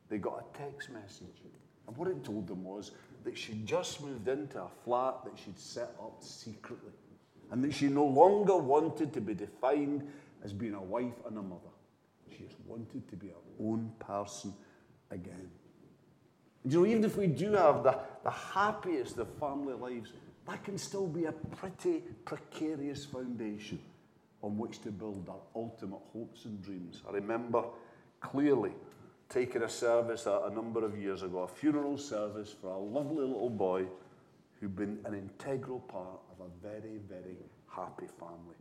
they 0.09 0.18
got 0.18 0.42
a 0.42 0.59
text 0.59 0.90
message. 0.90 1.42
And 1.87 1.97
what 1.97 2.09
it 2.09 2.25
told 2.25 2.47
them 2.47 2.64
was 2.64 2.92
that 3.24 3.36
she'd 3.36 3.66
just 3.66 4.02
moved 4.02 4.28
into 4.28 4.60
a 4.60 4.68
flat 4.84 5.24
that 5.24 5.38
she'd 5.42 5.58
set 5.58 5.94
up 6.00 6.16
secretly. 6.20 6.92
And 7.50 7.62
that 7.64 7.74
she 7.74 7.88
no 7.88 8.04
longer 8.04 8.56
wanted 8.56 9.12
to 9.12 9.20
be 9.20 9.34
defined 9.34 10.10
as 10.42 10.52
being 10.52 10.74
a 10.74 10.82
wife 10.82 11.14
and 11.26 11.36
a 11.36 11.42
mother. 11.42 11.60
She 12.30 12.44
just 12.44 12.56
wanted 12.66 13.08
to 13.08 13.16
be 13.16 13.28
her 13.28 13.34
own 13.60 13.92
person 13.98 14.54
again. 15.10 15.50
You 16.64 16.80
know, 16.80 16.86
even 16.86 17.04
if 17.04 17.16
we 17.16 17.26
do 17.26 17.52
have 17.52 17.82
the, 17.82 17.98
the 18.24 18.30
happiest 18.30 19.18
of 19.18 19.28
family 19.38 19.74
lives, 19.74 20.12
that 20.46 20.64
can 20.64 20.78
still 20.78 21.06
be 21.06 21.26
a 21.26 21.32
pretty 21.32 22.02
precarious 22.24 23.04
foundation 23.04 23.80
on 24.42 24.58
which 24.58 24.80
to 24.82 24.90
build 24.90 25.28
our 25.28 25.40
ultimate 25.54 26.00
hopes 26.12 26.44
and 26.46 26.62
dreams. 26.62 27.02
I 27.08 27.12
remember 27.12 27.64
clearly 28.20 28.72
taking 29.32 29.62
a 29.62 29.68
service 29.68 30.26
a, 30.26 30.42
a 30.50 30.50
number 30.50 30.84
of 30.84 30.98
years 30.98 31.22
ago, 31.22 31.40
a 31.40 31.48
funeral 31.48 31.96
service 31.96 32.54
for 32.60 32.68
a 32.68 32.78
lovely 32.78 33.24
little 33.24 33.50
boy 33.50 33.86
who'd 34.60 34.76
been 34.76 34.98
an 35.04 35.14
integral 35.14 35.80
part 35.80 36.20
of 36.30 36.46
a 36.46 36.68
very, 36.68 36.98
very 37.08 37.36
happy 37.68 38.06
family. 38.18 38.56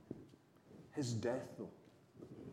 His 0.93 1.13
death, 1.13 1.47
though, 1.57 1.69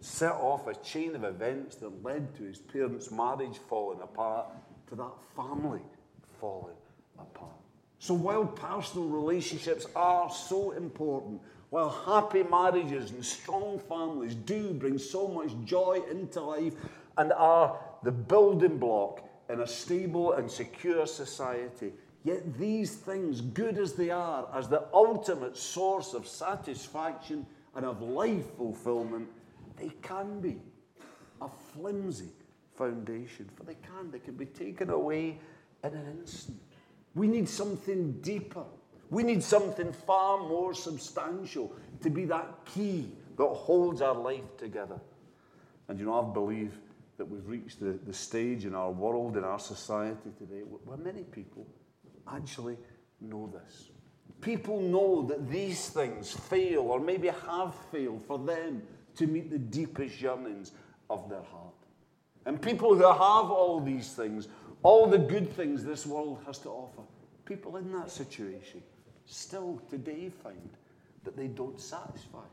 set 0.01 0.33
off 0.33 0.67
a 0.67 0.75
chain 0.75 1.15
of 1.15 1.25
events 1.25 1.77
that 1.77 2.05
led 2.05 2.35
to 2.37 2.45
his 2.45 2.59
parents' 2.59 3.11
marriage 3.11 3.59
falling 3.69 4.01
apart, 4.01 4.47
to 4.89 4.95
that 4.97 5.13
family 5.37 5.81
falling 6.41 6.77
apart. 7.19 7.51
So 7.99 8.15
while 8.15 8.45
personal 8.45 9.09
relationships 9.09 9.87
are 9.97 10.31
so 10.31 10.73
important, 10.73 11.41
while 11.71 11.91
happy 11.91 12.43
marriages 12.43 13.11
and 13.11 13.25
strong 13.25 13.81
families 13.89 14.35
do 14.35 14.73
bring 14.73 14.99
so 14.99 15.29
much 15.29 15.51
joy 15.65 16.01
into 16.11 16.41
life 16.41 16.75
and 17.19 17.33
are 17.33 17.79
the 18.03 18.13
building 18.13 18.79
block 18.79 19.29
in 19.49 19.61
a 19.61 19.67
stable 19.67 20.33
and 20.35 20.51
secure 20.51 21.07
society, 21.07 21.93
yet 22.25 22.59
these 22.59 22.97
things, 22.97 23.41
good 23.41 23.79
as 23.79 23.95
they 23.95 24.11
are, 24.11 24.49
as 24.55 24.69
the 24.69 24.85
ultimate 24.93 25.57
source 25.57 26.15
of 26.15 26.27
satisfaction 26.27 27.47
and 27.75 27.85
of 27.85 28.03
life 28.03 28.57
fulfillment, 28.57 29.29
they 29.77 29.91
can 30.03 30.41
be 30.41 30.57
a 31.41 31.49
flimsy 31.73 32.31
foundation. 32.77 33.49
For 33.57 33.65
they 33.65 33.77
can, 33.77 34.11
they 34.11 34.19
can 34.19 34.35
be 34.35 34.47
taken 34.47 34.91
away 34.91 35.39
in 35.85 35.95
an 35.95 36.19
instant. 36.21 36.61
We 37.15 37.27
need 37.27 37.49
something 37.49 38.13
deeper. 38.21 38.65
We 39.11 39.23
need 39.23 39.43
something 39.43 39.93
far 39.93 40.39
more 40.39 40.75
substantial 40.75 41.73
to 42.03 42.11
be 42.11 42.25
that 42.27 42.65
key 42.65 43.11
that 43.39 43.47
holds 43.47 44.03
our 44.03 44.15
life 44.15 44.57
together. 44.59 45.01
And 45.89 45.99
you 45.99 46.05
know, 46.05 46.21
I 46.21 46.33
believe 46.33 46.79
that 47.19 47.27
we've 47.27 47.47
reached 47.47 47.81
the, 47.81 47.99
the 48.07 48.13
stage 48.13 48.65
in 48.65 48.75
our 48.75 48.91
world, 48.91 49.37
in 49.37 49.45
our 49.45 49.59
society 49.59 50.31
today, 50.39 50.63
where 50.63 50.97
many 50.97 51.25
people 51.25 51.67
actually 52.33 52.77
know 53.21 53.53
this. 53.53 53.91
People 54.41 54.81
know 54.81 55.23
that 55.23 55.51
these 55.51 55.89
things 55.89 56.33
fail 56.33 56.83
or 56.83 57.01
maybe 57.01 57.29
have 57.29 57.75
failed 57.91 58.23
for 58.25 58.39
them 58.39 58.83
to 59.17 59.27
meet 59.27 59.51
the 59.51 59.59
deepest 59.59 60.21
yearnings 60.21 60.73
of 61.11 61.29
their 61.29 61.43
heart. 61.43 61.75
And 62.47 62.63
people 62.63 62.95
who 62.95 63.03
have 63.03 63.51
all 63.51 63.81
these 63.81 64.13
things, 64.13 64.49
all 64.83 65.07
the 65.07 65.19
good 65.19 65.53
things 65.53 65.85
this 65.85 66.07
world 66.07 66.39
has 66.47 66.59
to 66.61 66.69
offer, 66.69 67.03
people 67.45 67.77
in 67.77 67.93
that 67.93 68.11
situation 68.11 68.81
still 69.27 69.83
today 69.91 70.31
find 70.43 70.71
that 71.25 71.37
they 71.37 71.49
don't 71.49 71.81
satisfy. 71.81 72.47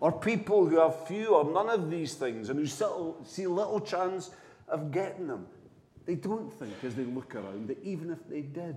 Or 0.00 0.12
people 0.12 0.66
who 0.66 0.78
have 0.78 1.06
few 1.06 1.34
or 1.34 1.44
none 1.44 1.68
of 1.68 1.90
these 1.90 2.14
things 2.14 2.50
and 2.50 2.58
who 2.58 2.66
see 3.24 3.46
little 3.46 3.80
chance 3.80 4.30
of 4.68 4.92
getting 4.92 5.26
them. 5.26 5.46
They 6.06 6.14
don't 6.14 6.52
think, 6.52 6.72
as 6.84 6.94
they 6.94 7.04
look 7.04 7.34
around, 7.34 7.68
that 7.68 7.82
even 7.82 8.10
if 8.10 8.26
they 8.28 8.42
did, 8.42 8.76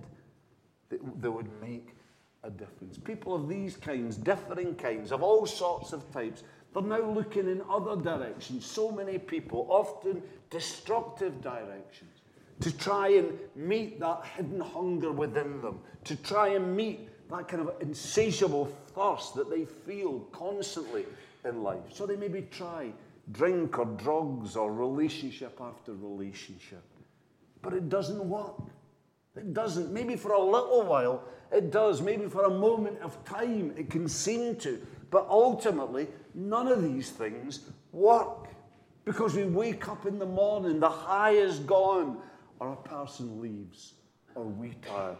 they 0.89 1.29
would 1.29 1.49
make 1.61 1.95
a 2.43 2.49
difference. 2.49 2.97
People 2.97 3.35
of 3.35 3.47
these 3.47 3.77
kinds, 3.77 4.17
differing 4.17 4.75
kinds, 4.75 5.11
of 5.11 5.21
all 5.21 5.45
sorts 5.45 5.93
of 5.93 6.11
types, 6.11 6.43
they're 6.73 6.81
now 6.81 7.01
looking 7.01 7.47
in 7.47 7.61
other 7.69 7.95
directions. 7.95 8.65
So 8.65 8.91
many 8.91 9.19
people, 9.19 9.67
often 9.69 10.23
destructive 10.49 11.39
directions, 11.41 12.21
to 12.61 12.75
try 12.77 13.09
and 13.09 13.37
meet 13.55 13.99
that 13.99 14.25
hidden 14.35 14.59
hunger 14.59 15.11
within 15.11 15.61
them, 15.61 15.79
to 16.05 16.15
try 16.15 16.49
and 16.49 16.75
meet 16.75 17.09
that 17.31 17.47
kind 17.47 17.67
of 17.67 17.73
insatiable 17.81 18.65
thirst 18.93 19.35
that 19.35 19.49
they 19.49 19.65
feel 19.65 20.19
constantly 20.31 21.05
in 21.45 21.63
life. 21.63 21.79
So 21.93 22.05
they 22.05 22.15
maybe 22.15 22.47
try 22.51 22.91
drink 23.31 23.79
or 23.79 23.85
drugs 23.85 24.55
or 24.55 24.71
relationship 24.73 25.59
after 25.61 25.93
relationship. 25.93 26.83
But 27.61 27.73
it 27.73 27.89
doesn't 27.89 28.23
work. 28.23 28.61
It 29.35 29.53
doesn't. 29.53 29.91
Maybe 29.91 30.15
for 30.15 30.33
a 30.33 30.41
little 30.41 30.83
while 30.83 31.23
it 31.51 31.71
does. 31.71 32.01
Maybe 32.01 32.27
for 32.27 32.45
a 32.45 32.49
moment 32.49 32.99
of 32.99 33.23
time 33.23 33.73
it 33.77 33.89
can 33.89 34.07
seem 34.07 34.55
to. 34.57 34.85
But 35.09 35.27
ultimately, 35.29 36.07
none 36.33 36.67
of 36.67 36.83
these 36.83 37.09
things 37.09 37.61
work. 37.91 38.47
Because 39.03 39.35
we 39.35 39.45
wake 39.45 39.89
up 39.89 40.05
in 40.05 40.19
the 40.19 40.25
morning, 40.25 40.79
the 40.79 40.89
high 40.89 41.31
is 41.31 41.59
gone, 41.59 42.17
or 42.59 42.73
a 42.73 42.75
person 42.75 43.41
leaves, 43.41 43.93
or 44.35 44.43
we 44.43 44.75
tire 44.87 45.15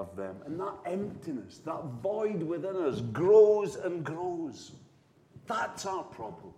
of 0.00 0.16
them. 0.16 0.36
And 0.46 0.58
that 0.58 0.74
emptiness, 0.86 1.58
that 1.58 1.84
void 2.02 2.42
within 2.42 2.76
us 2.76 3.00
grows 3.00 3.76
and 3.76 4.02
grows. 4.02 4.72
That's 5.46 5.86
our 5.86 6.02
problem. 6.04 6.54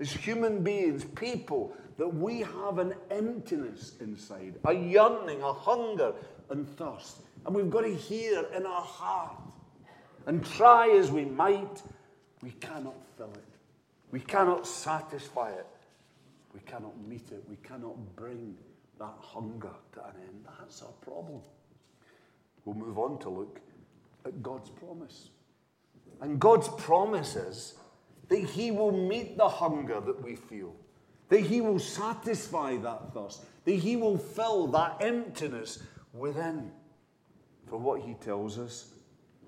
As 0.00 0.12
human 0.12 0.62
beings, 0.62 1.04
people, 1.04 1.72
that 1.96 2.08
we 2.08 2.40
have 2.40 2.78
an 2.78 2.94
emptiness 3.10 3.96
inside, 4.00 4.54
a 4.64 4.72
yearning, 4.72 5.42
a 5.42 5.52
hunger 5.52 6.12
and 6.48 6.68
thirst. 6.76 7.18
And 7.46 7.54
we've 7.54 7.70
got 7.70 7.82
to 7.82 7.94
hear 7.94 8.46
in 8.56 8.66
our 8.66 8.82
heart. 8.82 9.36
And 10.26 10.44
try 10.44 10.90
as 10.90 11.10
we 11.10 11.24
might, 11.24 11.82
we 12.42 12.50
cannot 12.52 12.96
fill 13.16 13.32
it. 13.34 13.44
We 14.10 14.20
cannot 14.20 14.66
satisfy 14.66 15.50
it. 15.52 15.66
We 16.52 16.60
cannot 16.60 16.98
meet 17.06 17.30
it. 17.32 17.44
We 17.48 17.56
cannot 17.56 17.96
bring 18.16 18.56
that 18.98 19.14
hunger 19.20 19.70
to 19.92 20.00
an 20.00 20.14
end. 20.22 20.46
That's 20.58 20.82
our 20.82 20.92
problem. 21.00 21.40
We'll 22.64 22.76
move 22.76 22.98
on 22.98 23.18
to 23.20 23.30
look 23.30 23.60
at 24.24 24.42
God's 24.42 24.70
promise. 24.70 25.30
And 26.20 26.38
God's 26.38 26.68
promise 26.68 27.36
is 27.36 27.74
that 28.28 28.44
He 28.44 28.70
will 28.70 28.92
meet 28.92 29.36
the 29.36 29.48
hunger 29.48 30.00
that 30.00 30.22
we 30.22 30.36
feel, 30.36 30.74
that 31.28 31.40
He 31.40 31.60
will 31.60 31.78
satisfy 31.78 32.76
that 32.78 33.14
thirst, 33.14 33.42
that 33.64 33.72
He 33.72 33.96
will 33.96 34.18
fill 34.18 34.66
that 34.68 34.98
emptiness 35.00 35.82
within. 36.12 36.70
For 37.66 37.78
what 37.78 38.02
He 38.02 38.14
tells 38.14 38.58
us 38.58 38.92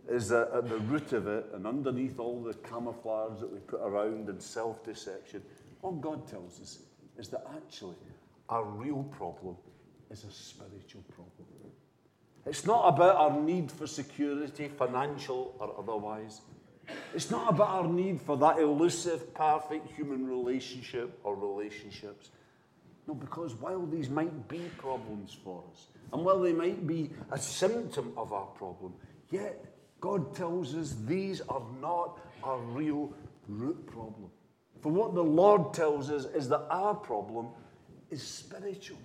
is 0.09 0.29
that 0.29 0.51
at 0.53 0.69
the 0.69 0.79
root 0.79 1.13
of 1.13 1.27
it 1.29 1.47
and 1.55 1.67
underneath 1.67 2.19
all 2.19 2.43
the 2.43 2.55
camouflage 2.55 3.41
that 3.41 3.53
we 3.53 3.59
put 3.61 3.81
around 3.83 4.29
and 4.29 4.43
self 4.43 4.85
deception, 4.85 5.43
what 5.81 6.01
God 6.01 6.27
tells 6.27 6.61
us 6.61 6.79
is 7.19 7.29
that 7.29 7.45
actually 7.55 7.97
our 8.49 8.65
real 8.65 9.03
problem 9.05 9.57
is 10.11 10.25
a 10.25 10.31
spiritual 10.31 11.03
problem. 11.15 11.52
It's 12.45 12.67
not 12.67 12.89
about 12.89 13.17
our 13.17 13.41
need 13.41 13.71
for 13.71 13.87
security, 13.87 14.69
financial 14.69 15.55
or 15.59 15.75
otherwise. 15.79 16.41
It's 17.15 17.31
not 17.31 17.49
about 17.49 17.69
our 17.69 17.89
need 17.89 18.21
for 18.21 18.37
that 18.39 18.59
elusive, 18.59 19.33
perfect 19.35 19.93
human 19.93 20.27
relationship 20.27 21.19
or 21.23 21.37
relationships. 21.37 22.31
No, 23.07 23.15
because 23.15 23.55
while 23.55 23.87
these 23.87 24.09
might 24.09 24.49
be 24.49 24.61
problems 24.79 25.37
for 25.45 25.63
us, 25.71 25.87
and 26.13 26.25
while 26.25 26.41
they 26.41 26.53
might 26.53 26.87
be 26.87 27.11
a 27.31 27.39
symptom 27.39 28.13
of 28.17 28.33
our 28.33 28.47
problem, 28.47 28.93
yet 29.31 29.65
God 30.01 30.35
tells 30.35 30.75
us 30.75 30.97
these 31.07 31.41
are 31.43 31.63
not 31.81 32.19
our 32.43 32.59
real 32.59 33.13
root 33.49 33.87
problem. 33.87 34.31
For 34.81 34.91
what 34.91 35.15
the 35.15 35.23
Lord 35.23 35.73
tells 35.73 36.11
us 36.11 36.25
is 36.25 36.49
that 36.49 36.67
our 36.71 36.95
problem 36.95 37.49
is 38.11 38.23
spiritual. 38.23 38.99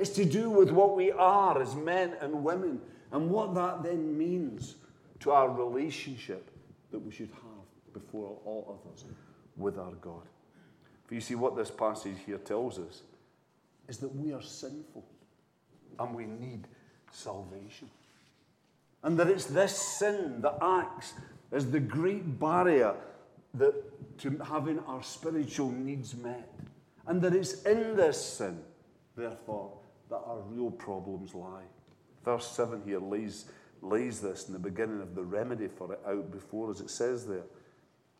It's 0.00 0.10
to 0.10 0.24
do 0.24 0.48
with 0.48 0.70
what 0.70 0.96
we 0.96 1.12
are 1.12 1.60
as 1.60 1.74
men 1.74 2.14
and 2.22 2.42
women 2.42 2.80
and 3.12 3.28
what 3.28 3.54
that 3.54 3.82
then 3.82 4.16
means 4.16 4.76
to 5.18 5.30
our 5.30 5.50
relationship 5.50 6.50
that 6.90 6.98
we 6.98 7.12
should 7.12 7.28
have 7.28 7.92
before 7.92 8.38
all 8.46 8.80
others 8.82 9.04
with 9.58 9.78
our 9.78 9.92
God. 10.00 10.22
For 11.04 11.14
you 11.14 11.20
see, 11.20 11.34
what 11.34 11.54
this 11.54 11.70
passage 11.70 12.16
here 12.24 12.38
tells 12.38 12.78
us 12.78 13.02
is 13.88 13.98
that 13.98 14.16
we 14.16 14.32
are 14.32 14.40
sinful 14.40 15.04
and 15.98 16.14
we 16.14 16.24
need 16.24 16.66
salvation. 17.12 17.90
And 19.02 19.18
that 19.18 19.28
it's 19.28 19.44
this 19.44 19.76
sin 19.76 20.40
that 20.40 20.56
acts 20.62 21.12
as 21.52 21.70
the 21.70 21.80
great 21.80 22.40
barrier 22.40 22.94
that, 23.52 24.18
to 24.20 24.38
having 24.38 24.78
our 24.86 25.02
spiritual 25.02 25.70
needs 25.70 26.16
met. 26.16 26.48
And 27.06 27.20
that 27.20 27.34
it's 27.34 27.64
in 27.64 27.96
this 27.96 28.24
sin, 28.24 28.60
therefore, 29.14 29.79
that 30.10 30.22
our 30.26 30.40
real 30.48 30.70
problems 30.70 31.34
lie. 31.34 31.64
Verse 32.24 32.46
7 32.50 32.82
here 32.84 33.00
lays, 33.00 33.46
lays 33.80 34.20
this 34.20 34.48
in 34.48 34.52
the 34.52 34.58
beginning 34.58 35.00
of 35.00 35.14
the 35.14 35.22
remedy 35.22 35.68
for 35.68 35.92
it 35.92 36.00
out 36.06 36.30
before 36.30 36.70
us. 36.70 36.80
It 36.80 36.90
says 36.90 37.26
there, 37.26 37.44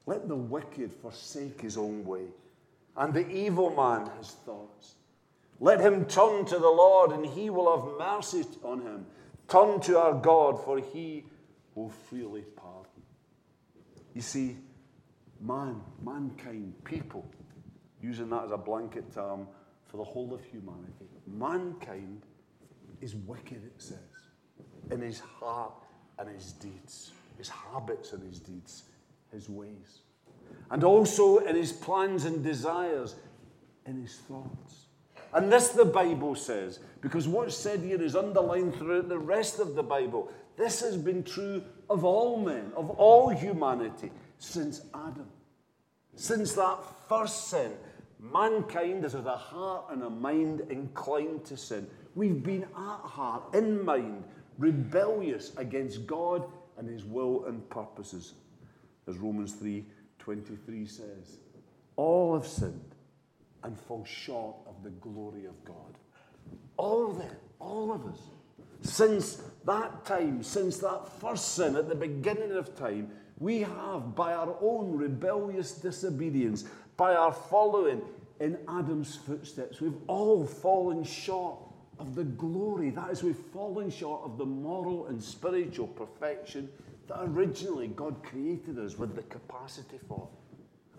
Let 0.06 0.28
the 0.28 0.36
wicked 0.36 0.92
forsake 0.92 1.60
his 1.60 1.76
own 1.76 2.04
way, 2.04 2.26
and 2.96 3.12
the 3.12 3.28
evil 3.28 3.70
man 3.70 4.10
his 4.18 4.30
thoughts. 4.30 4.94
Let 5.58 5.80
him 5.80 6.06
turn 6.06 6.46
to 6.46 6.58
the 6.58 6.68
Lord, 6.68 7.12
and 7.12 7.26
he 7.26 7.50
will 7.50 7.76
have 7.76 7.98
mercy 7.98 8.44
on 8.64 8.80
him. 8.80 9.06
Turn 9.46 9.80
to 9.80 9.98
our 9.98 10.14
God, 10.14 10.64
for 10.64 10.78
he 10.78 11.26
will 11.74 11.90
freely 11.90 12.44
pardon. 12.56 12.86
You 14.14 14.22
see, 14.22 14.56
man, 15.40 15.82
mankind, 16.02 16.72
people, 16.84 17.28
using 18.02 18.30
that 18.30 18.44
as 18.44 18.50
a 18.52 18.56
blanket 18.56 19.12
term 19.12 19.46
for 19.90 19.96
the 19.96 20.04
whole 20.04 20.32
of 20.32 20.44
humanity, 20.44 21.08
mankind 21.26 22.22
is 23.00 23.14
wicked, 23.14 23.64
it 23.64 23.74
says, 23.78 23.98
in 24.90 25.00
his 25.00 25.20
heart 25.20 25.72
and 26.18 26.28
his 26.28 26.52
deeds, 26.52 27.12
his 27.36 27.48
habits 27.48 28.12
and 28.12 28.22
his 28.22 28.38
deeds, 28.38 28.84
his 29.32 29.48
ways. 29.48 30.02
And 30.70 30.84
also 30.84 31.38
in 31.38 31.56
his 31.56 31.72
plans 31.72 32.24
and 32.24 32.44
desires, 32.44 33.16
in 33.86 34.00
his 34.00 34.16
thoughts. 34.16 34.86
And 35.32 35.52
this 35.52 35.68
the 35.68 35.84
Bible 35.84 36.34
says, 36.34 36.80
because 37.00 37.26
what's 37.26 37.56
said 37.56 37.80
here 37.80 38.00
is 38.00 38.14
underlined 38.14 38.74
throughout 38.76 39.08
the 39.08 39.18
rest 39.18 39.58
of 39.58 39.74
the 39.74 39.82
Bible. 39.82 40.30
This 40.56 40.80
has 40.80 40.96
been 40.96 41.24
true 41.24 41.62
of 41.88 42.04
all 42.04 42.40
men, 42.40 42.72
of 42.76 42.90
all 42.90 43.30
humanity, 43.30 44.10
since 44.38 44.82
Adam. 44.94 45.28
Since 46.16 46.52
that 46.54 46.78
first 47.08 47.48
sin, 47.48 47.72
mankind 48.20 49.04
is 49.04 49.12
had 49.12 49.26
a 49.26 49.36
heart 49.36 49.86
and 49.90 50.02
a 50.02 50.10
mind 50.10 50.62
inclined 50.70 51.44
to 51.46 51.56
sin. 51.56 51.86
We've 52.14 52.42
been 52.42 52.64
at 52.64 53.00
heart, 53.04 53.54
in 53.54 53.84
mind, 53.84 54.24
rebellious 54.58 55.56
against 55.56 56.06
God 56.06 56.44
and 56.76 56.88
his 56.88 57.04
will 57.04 57.46
and 57.46 57.68
purposes. 57.70 58.34
As 59.08 59.16
Romans 59.16 59.52
3 59.54 59.84
23 60.18 60.86
says, 60.86 61.38
all 61.96 62.34
have 62.34 62.46
sinned 62.46 62.94
and 63.64 63.78
fall 63.78 64.04
short 64.04 64.56
of 64.66 64.82
the 64.82 64.90
glory 64.90 65.46
of 65.46 65.64
God. 65.64 65.98
All 66.76 67.10
of 67.10 67.18
them, 67.18 67.36
all 67.58 67.92
of 67.92 68.06
us. 68.06 68.18
Since 68.82 69.42
that 69.64 70.04
time, 70.04 70.42
since 70.42 70.78
that 70.78 71.20
first 71.20 71.54
sin 71.54 71.76
at 71.76 71.88
the 71.88 71.94
beginning 71.94 72.52
of 72.52 72.74
time, 72.74 73.10
we 73.38 73.60
have, 73.60 74.14
by 74.14 74.34
our 74.34 74.56
own 74.60 74.96
rebellious 74.96 75.72
disobedience, 75.72 76.64
by 77.00 77.14
our 77.14 77.32
following 77.32 78.02
in 78.40 78.58
Adam's 78.68 79.16
footsteps, 79.16 79.80
we've 79.80 79.96
all 80.06 80.44
fallen 80.44 81.02
short 81.02 81.58
of 81.98 82.14
the 82.14 82.24
glory. 82.24 82.90
That 82.90 83.10
is, 83.10 83.22
we've 83.22 83.34
fallen 83.54 83.88
short 83.88 84.20
of 84.22 84.36
the 84.36 84.44
moral 84.44 85.06
and 85.06 85.22
spiritual 85.22 85.86
perfection 85.86 86.68
that 87.08 87.16
originally 87.22 87.88
God 87.88 88.22
created 88.22 88.78
us 88.78 88.98
with 88.98 89.16
the 89.16 89.22
capacity 89.22 89.98
for. 90.06 90.28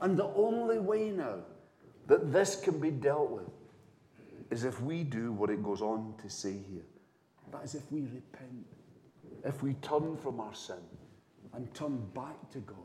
And 0.01 0.17
the 0.17 0.25
only 0.25 0.79
way 0.79 1.11
now 1.11 1.35
that 2.07 2.33
this 2.33 2.55
can 2.55 2.79
be 2.79 2.89
dealt 2.89 3.29
with 3.29 3.51
is 4.49 4.63
if 4.63 4.81
we 4.81 5.03
do 5.03 5.31
what 5.31 5.51
it 5.51 5.61
goes 5.61 5.83
on 5.83 6.15
to 6.23 6.31
say 6.31 6.53
here. 6.67 6.87
That 7.51 7.63
is, 7.63 7.75
if 7.75 7.91
we 7.91 8.01
repent, 8.01 8.65
if 9.45 9.61
we 9.61 9.75
turn 9.75 10.17
from 10.17 10.39
our 10.39 10.55
sin 10.55 10.81
and 11.53 11.71
turn 11.75 12.03
back 12.15 12.49
to 12.53 12.57
God 12.57 12.77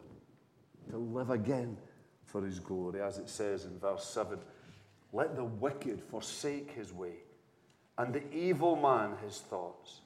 to 0.90 0.98
live 0.98 1.30
again 1.30 1.78
for 2.26 2.44
His 2.44 2.58
glory, 2.58 3.00
as 3.00 3.18
it 3.18 3.28
says 3.28 3.64
in 3.64 3.78
verse 3.78 4.04
7 4.04 4.38
Let 5.12 5.36
the 5.36 5.44
wicked 5.44 6.02
forsake 6.02 6.72
his 6.72 6.92
way, 6.92 7.14
and 7.96 8.12
the 8.12 8.30
evil 8.32 8.76
man 8.76 9.12
his 9.24 9.38
thoughts. 9.38 10.00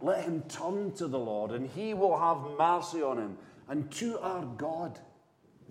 Let 0.00 0.24
him 0.24 0.42
turn 0.42 0.92
to 0.92 1.06
the 1.06 1.18
Lord, 1.18 1.52
and 1.52 1.68
he 1.70 1.94
will 1.94 2.18
have 2.18 2.58
mercy 2.58 3.02
on 3.02 3.18
him, 3.18 3.38
and 3.68 3.90
to 3.92 4.18
our 4.18 4.44
God, 4.44 4.98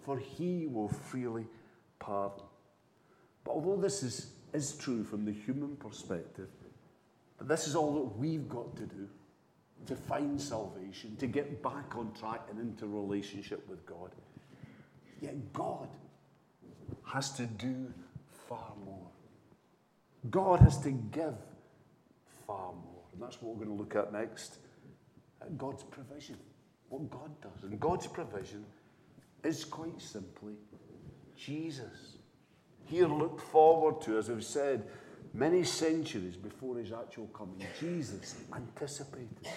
for 0.03 0.17
he 0.17 0.67
will 0.67 0.89
freely 0.89 1.45
pardon. 1.99 2.45
But 3.43 3.51
although 3.51 3.81
this 3.81 4.01
is, 4.01 4.31
is 4.53 4.73
true 4.73 5.03
from 5.03 5.25
the 5.25 5.31
human 5.31 5.75
perspective, 5.75 6.49
this 7.41 7.67
is 7.67 7.75
all 7.75 7.93
that 7.95 8.17
we've 8.17 8.49
got 8.49 8.75
to 8.77 8.83
do 8.83 9.07
to 9.85 9.95
find 9.95 10.39
salvation, 10.41 11.15
to 11.17 11.27
get 11.27 11.61
back 11.61 11.95
on 11.95 12.11
track 12.13 12.47
and 12.49 12.59
into 12.59 12.87
relationship 12.87 13.67
with 13.69 13.85
God. 13.85 14.11
Yet 15.21 15.53
God 15.53 15.87
has 17.05 17.31
to 17.33 17.45
do 17.45 17.93
far 18.47 18.73
more. 18.85 19.07
God 20.29 20.59
has 20.59 20.79
to 20.81 20.91
give 20.91 21.35
far 22.47 22.73
more. 22.73 23.03
And 23.13 23.21
that's 23.21 23.41
what 23.41 23.55
we're 23.55 23.65
going 23.65 23.77
to 23.77 23.81
look 23.81 23.95
at 23.95 24.11
next. 24.11 24.57
God's 25.57 25.83
provision. 25.83 26.37
What 26.89 27.09
God 27.09 27.31
does. 27.41 27.63
And 27.63 27.79
God's 27.79 28.07
provision 28.07 28.65
is 29.43 29.63
quite 29.63 30.01
simply 30.01 30.53
Jesus. 31.35 32.17
Here 32.85 33.07
looked 33.07 33.41
forward 33.41 34.01
to, 34.01 34.17
as 34.17 34.29
we've 34.29 34.43
said, 34.43 34.87
many 35.33 35.63
centuries 35.63 36.35
before 36.35 36.77
his 36.77 36.91
actual 36.91 37.27
coming. 37.27 37.65
Jesus 37.79 38.35
anticipated. 38.55 39.47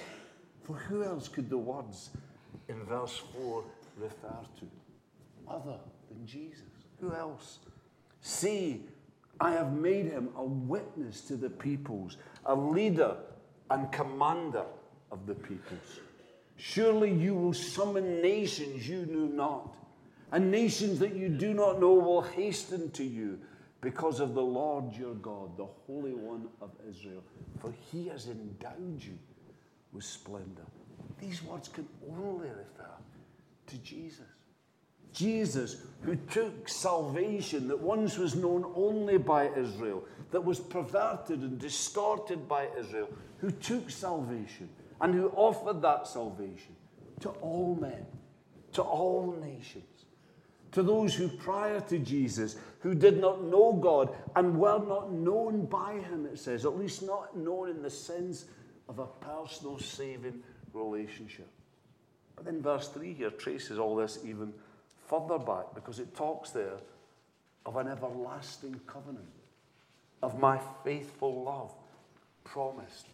For 0.64 0.76
who 0.76 1.02
else 1.02 1.28
could 1.28 1.48
the 1.48 1.58
words 1.58 2.10
in 2.68 2.84
verse 2.84 3.22
4 3.34 3.64
refer 3.98 4.36
to 4.60 4.66
other 5.50 5.78
than 6.10 6.26
Jesus? 6.26 6.62
Who 7.00 7.12
else? 7.12 7.58
See, 8.20 8.82
I 9.40 9.52
have 9.52 9.72
made 9.72 10.06
him 10.06 10.30
a 10.36 10.44
witness 10.44 11.20
to 11.22 11.36
the 11.36 11.50
peoples, 11.50 12.16
a 12.44 12.54
leader 12.54 13.16
and 13.70 13.90
commander 13.92 14.64
of 15.12 15.26
the 15.26 15.34
peoples. 15.34 16.00
Surely 16.56 17.12
you 17.12 17.34
will 17.34 17.52
summon 17.52 18.20
nations 18.20 18.88
you 18.88 19.06
knew 19.06 19.28
not, 19.28 19.74
and 20.32 20.50
nations 20.50 20.98
that 20.98 21.14
you 21.14 21.28
do 21.28 21.54
not 21.54 21.80
know 21.80 21.94
will 21.94 22.22
hasten 22.22 22.90
to 22.90 23.04
you 23.04 23.38
because 23.80 24.18
of 24.18 24.34
the 24.34 24.42
Lord 24.42 24.92
your 24.96 25.14
God, 25.14 25.56
the 25.56 25.68
Holy 25.86 26.14
One 26.14 26.48
of 26.60 26.70
Israel, 26.88 27.22
for 27.60 27.72
he 27.92 28.08
has 28.08 28.26
endowed 28.26 29.00
you 29.00 29.16
with 29.92 30.04
splendor. 30.04 30.66
These 31.20 31.42
words 31.44 31.68
can 31.68 31.88
only 32.10 32.48
refer 32.48 32.90
to 33.68 33.78
Jesus. 33.78 34.26
Jesus, 35.18 35.78
who 36.02 36.14
took 36.14 36.68
salvation 36.68 37.66
that 37.66 37.80
once 37.80 38.16
was 38.16 38.36
known 38.36 38.72
only 38.76 39.18
by 39.18 39.48
Israel, 39.48 40.04
that 40.30 40.44
was 40.44 40.60
perverted 40.60 41.40
and 41.40 41.58
distorted 41.58 42.48
by 42.48 42.68
Israel, 42.78 43.08
who 43.38 43.50
took 43.50 43.90
salvation 43.90 44.68
and 45.00 45.12
who 45.12 45.28
offered 45.30 45.82
that 45.82 46.06
salvation 46.06 46.76
to 47.18 47.30
all 47.30 47.76
men, 47.80 48.06
to 48.74 48.82
all 48.82 49.36
nations, 49.42 50.04
to 50.70 50.84
those 50.84 51.16
who 51.16 51.26
prior 51.28 51.80
to 51.80 51.98
Jesus, 51.98 52.54
who 52.78 52.94
did 52.94 53.20
not 53.20 53.42
know 53.42 53.72
God 53.72 54.14
and 54.36 54.56
were 54.56 54.78
not 54.78 55.10
known 55.10 55.66
by 55.66 55.94
him, 55.94 56.26
it 56.26 56.38
says, 56.38 56.64
at 56.64 56.78
least 56.78 57.02
not 57.02 57.36
known 57.36 57.70
in 57.70 57.82
the 57.82 57.90
sense 57.90 58.44
of 58.88 59.00
a 59.00 59.06
personal 59.06 59.80
saving 59.80 60.44
relationship. 60.72 61.48
But 62.36 62.44
then 62.44 62.62
verse 62.62 62.86
3 62.86 63.14
here 63.14 63.30
traces 63.30 63.80
all 63.80 63.96
this 63.96 64.20
even 64.24 64.52
further 65.08 65.38
back 65.38 65.74
because 65.74 65.98
it 65.98 66.14
talks 66.14 66.50
there 66.50 66.78
of 67.66 67.76
an 67.76 67.88
everlasting 67.88 68.80
covenant, 68.86 69.26
of 70.22 70.38
my 70.38 70.60
faithful 70.84 71.42
love 71.44 71.72
promised 72.44 73.06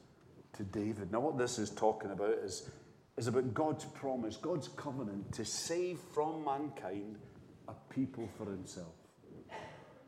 to 0.55 0.63
David. 0.63 1.11
Now, 1.11 1.21
what 1.21 1.39
this 1.39 1.59
is 1.59 1.71
talking 1.71 2.11
about 2.11 2.39
is, 2.45 2.71
is 3.17 3.27
about 3.27 3.53
God's 3.53 3.85
promise, 3.85 4.37
God's 4.37 4.69
covenant 4.69 5.33
to 5.33 5.45
save 5.45 5.99
from 6.13 6.45
mankind 6.45 7.19
a 7.69 7.73
people 7.93 8.29
for 8.39 8.45
himself. 8.45 8.93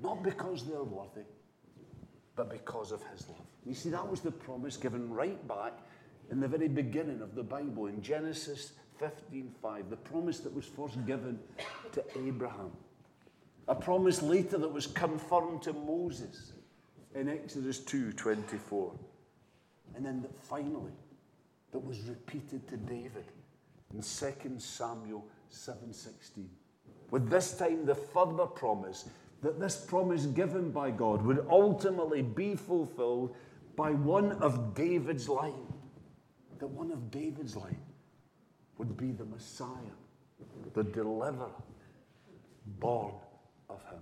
Not 0.00 0.22
because 0.22 0.64
they're 0.64 0.82
worthy, 0.82 1.26
but 2.36 2.50
because 2.50 2.92
of 2.92 3.02
his 3.12 3.28
love. 3.28 3.46
You 3.64 3.74
see, 3.74 3.90
that 3.90 4.06
was 4.06 4.20
the 4.20 4.30
promise 4.30 4.76
given 4.76 5.10
right 5.10 5.46
back 5.48 5.72
in 6.30 6.40
the 6.40 6.48
very 6.48 6.68
beginning 6.68 7.22
of 7.22 7.34
the 7.34 7.42
Bible 7.42 7.86
in 7.86 8.02
Genesis 8.02 8.72
15:5, 9.00 9.90
the 9.90 9.96
promise 9.96 10.40
that 10.40 10.54
was 10.54 10.64
first 10.64 11.04
given 11.06 11.38
to 11.92 12.04
Abraham. 12.18 12.72
A 13.68 13.74
promise 13.74 14.22
later 14.22 14.58
that 14.58 14.72
was 14.72 14.86
confirmed 14.86 15.62
to 15.62 15.72
Moses 15.72 16.52
in 17.14 17.28
Exodus 17.28 17.80
2:24. 17.80 18.92
And 19.94 20.04
then 20.04 20.22
that 20.22 20.36
finally 20.36 20.92
that 21.72 21.78
was 21.78 22.02
repeated 22.02 22.66
to 22.68 22.76
David 22.76 23.24
in 23.92 24.02
2 24.02 24.60
Samuel 24.60 25.24
7:16. 25.50 26.48
With 27.10 27.28
this 27.28 27.56
time 27.56 27.86
the 27.86 27.94
further 27.94 28.46
promise 28.46 29.08
that 29.42 29.60
this 29.60 29.84
promise 29.84 30.26
given 30.26 30.70
by 30.70 30.90
God 30.90 31.22
would 31.22 31.46
ultimately 31.50 32.22
be 32.22 32.56
fulfilled 32.56 33.34
by 33.74 33.92
one 33.92 34.32
of 34.42 34.74
David's 34.74 35.28
line. 35.28 35.72
That 36.58 36.68
one 36.68 36.90
of 36.90 37.10
David's 37.10 37.54
line 37.56 37.85
would 38.78 38.96
be 38.96 39.12
the 39.12 39.24
Messiah, 39.24 39.68
the 40.74 40.84
deliverer, 40.84 41.50
born 42.78 43.14
of 43.70 43.82
him. 43.90 44.00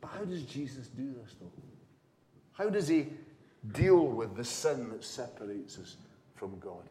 But 0.00 0.10
how 0.10 0.24
does 0.24 0.42
Jesus 0.42 0.88
do 0.88 1.14
this, 1.22 1.36
though? 1.40 1.52
How 2.52 2.68
does 2.68 2.88
he 2.88 3.08
deal 3.72 4.06
with 4.06 4.36
the 4.36 4.44
sin 4.44 4.90
that 4.90 5.04
separates 5.04 5.78
us 5.78 5.96
from 6.34 6.58
God? 6.58 6.88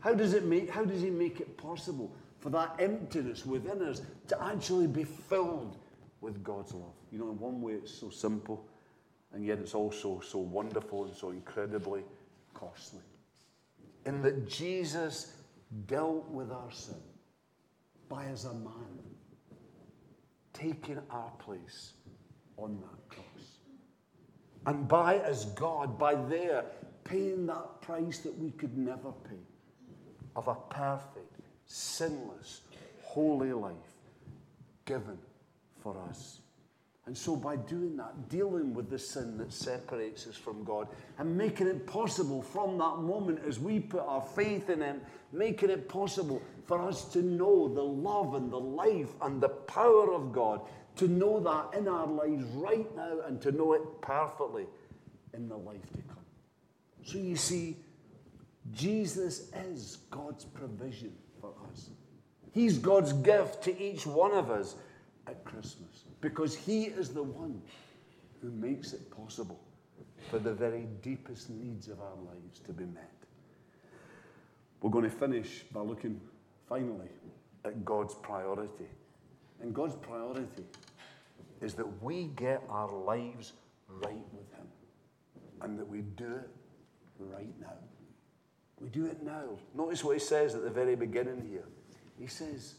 How 0.00 0.14
does, 0.14 0.34
it 0.34 0.44
make, 0.44 0.70
how 0.70 0.84
does 0.84 1.02
he 1.02 1.10
make 1.10 1.40
it 1.40 1.56
possible 1.56 2.14
for 2.38 2.50
that 2.50 2.76
emptiness 2.78 3.46
within 3.46 3.82
us 3.82 4.02
to 4.28 4.42
actually 4.42 4.86
be 4.86 5.04
filled 5.04 5.76
with 6.20 6.42
God's 6.42 6.74
love? 6.74 6.92
You 7.10 7.18
know, 7.18 7.30
in 7.30 7.38
one 7.38 7.60
way 7.60 7.74
it's 7.74 7.92
so 7.92 8.10
simple, 8.10 8.66
and 9.32 9.44
yet 9.44 9.58
it's 9.58 9.74
also 9.74 10.20
so 10.20 10.38
wonderful 10.38 11.04
and 11.04 11.14
so 11.14 11.30
incredibly 11.30 12.02
costly. 12.54 13.00
In 14.06 14.22
that 14.22 14.48
Jesus 14.48 15.32
dealt 15.86 16.28
with 16.30 16.50
our 16.50 16.70
sin 16.70 17.02
by 18.08 18.26
as 18.26 18.44
a 18.44 18.54
man 18.54 19.00
taking 20.52 21.00
our 21.10 21.30
place 21.38 21.94
on 22.56 22.80
that 22.80 23.08
cross. 23.14 23.58
And 24.66 24.88
by 24.88 25.18
as 25.18 25.46
God, 25.46 25.98
by 25.98 26.14
there, 26.14 26.64
paying 27.02 27.46
that 27.46 27.82
price 27.82 28.20
that 28.20 28.38
we 28.38 28.50
could 28.52 28.78
never 28.78 29.12
pay 29.12 29.42
of 30.36 30.48
a 30.48 30.54
perfect, 30.54 31.40
sinless, 31.66 32.62
holy 33.02 33.52
life 33.52 33.74
given 34.84 35.18
for 35.82 36.00
us. 36.08 36.40
And 37.06 37.16
so, 37.16 37.36
by 37.36 37.56
doing 37.56 37.96
that, 37.98 38.30
dealing 38.30 38.72
with 38.72 38.88
the 38.88 38.98
sin 38.98 39.36
that 39.36 39.52
separates 39.52 40.26
us 40.26 40.36
from 40.36 40.64
God 40.64 40.88
and 41.18 41.36
making 41.36 41.66
it 41.66 41.86
possible 41.86 42.40
from 42.40 42.78
that 42.78 42.98
moment 42.98 43.40
as 43.46 43.60
we 43.60 43.78
put 43.78 44.00
our 44.00 44.22
faith 44.22 44.70
in 44.70 44.80
Him, 44.80 45.02
making 45.30 45.68
it 45.68 45.86
possible 45.86 46.40
for 46.64 46.80
us 46.80 47.04
to 47.12 47.20
know 47.20 47.68
the 47.68 47.82
love 47.82 48.34
and 48.34 48.50
the 48.50 48.58
life 48.58 49.10
and 49.20 49.38
the 49.38 49.50
power 49.50 50.14
of 50.14 50.32
God, 50.32 50.62
to 50.96 51.06
know 51.06 51.40
that 51.40 51.78
in 51.78 51.88
our 51.88 52.06
lives 52.06 52.44
right 52.54 52.96
now 52.96 53.18
and 53.26 53.40
to 53.42 53.52
know 53.52 53.74
it 53.74 53.82
perfectly 54.00 54.66
in 55.34 55.46
the 55.46 55.58
life 55.58 55.86
to 55.92 56.02
come. 56.08 56.24
So, 57.04 57.18
you 57.18 57.36
see, 57.36 57.76
Jesus 58.72 59.50
is 59.68 59.98
God's 60.10 60.46
provision 60.46 61.12
for 61.38 61.52
us, 61.70 61.90
He's 62.52 62.78
God's 62.78 63.12
gift 63.12 63.62
to 63.64 63.78
each 63.78 64.06
one 64.06 64.32
of 64.32 64.50
us 64.50 64.76
at 65.26 65.44
Christmas 65.44 66.03
because 66.24 66.56
He 66.56 66.84
is 66.84 67.10
the 67.10 67.22
one 67.22 67.60
who 68.40 68.50
makes 68.50 68.94
it 68.94 69.10
possible 69.10 69.60
for 70.30 70.38
the 70.38 70.54
very 70.54 70.88
deepest 71.02 71.50
needs 71.50 71.88
of 71.88 72.00
our 72.00 72.16
lives 72.26 72.60
to 72.60 72.72
be 72.72 72.84
met. 72.84 73.12
We're 74.80 74.90
going 74.90 75.04
to 75.04 75.10
finish 75.10 75.64
by 75.70 75.80
looking 75.80 76.18
finally 76.66 77.10
at 77.66 77.84
God's 77.84 78.14
priority. 78.14 78.88
And 79.60 79.74
God's 79.74 79.96
priority 79.96 80.64
is 81.60 81.74
that 81.74 82.02
we 82.02 82.24
get 82.36 82.62
our 82.70 82.90
lives 82.90 83.52
right 83.88 84.24
with 84.32 84.50
Him 84.56 84.66
and 85.60 85.78
that 85.78 85.86
we 85.86 86.00
do 86.00 86.36
it 86.36 86.50
right 87.18 87.52
now. 87.60 87.76
We 88.80 88.88
do 88.88 89.04
it 89.04 89.22
now. 89.22 89.58
Notice 89.74 90.02
what 90.02 90.14
He 90.14 90.20
says 90.20 90.54
at 90.54 90.62
the 90.62 90.70
very 90.70 90.96
beginning 90.96 91.46
here. 91.50 91.68
He 92.18 92.28
says, 92.28 92.76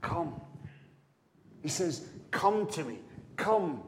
Come. 0.00 0.40
He 1.64 1.70
says, 1.70 2.06
Come 2.30 2.68
to 2.68 2.84
me. 2.84 2.98
Come 3.36 3.82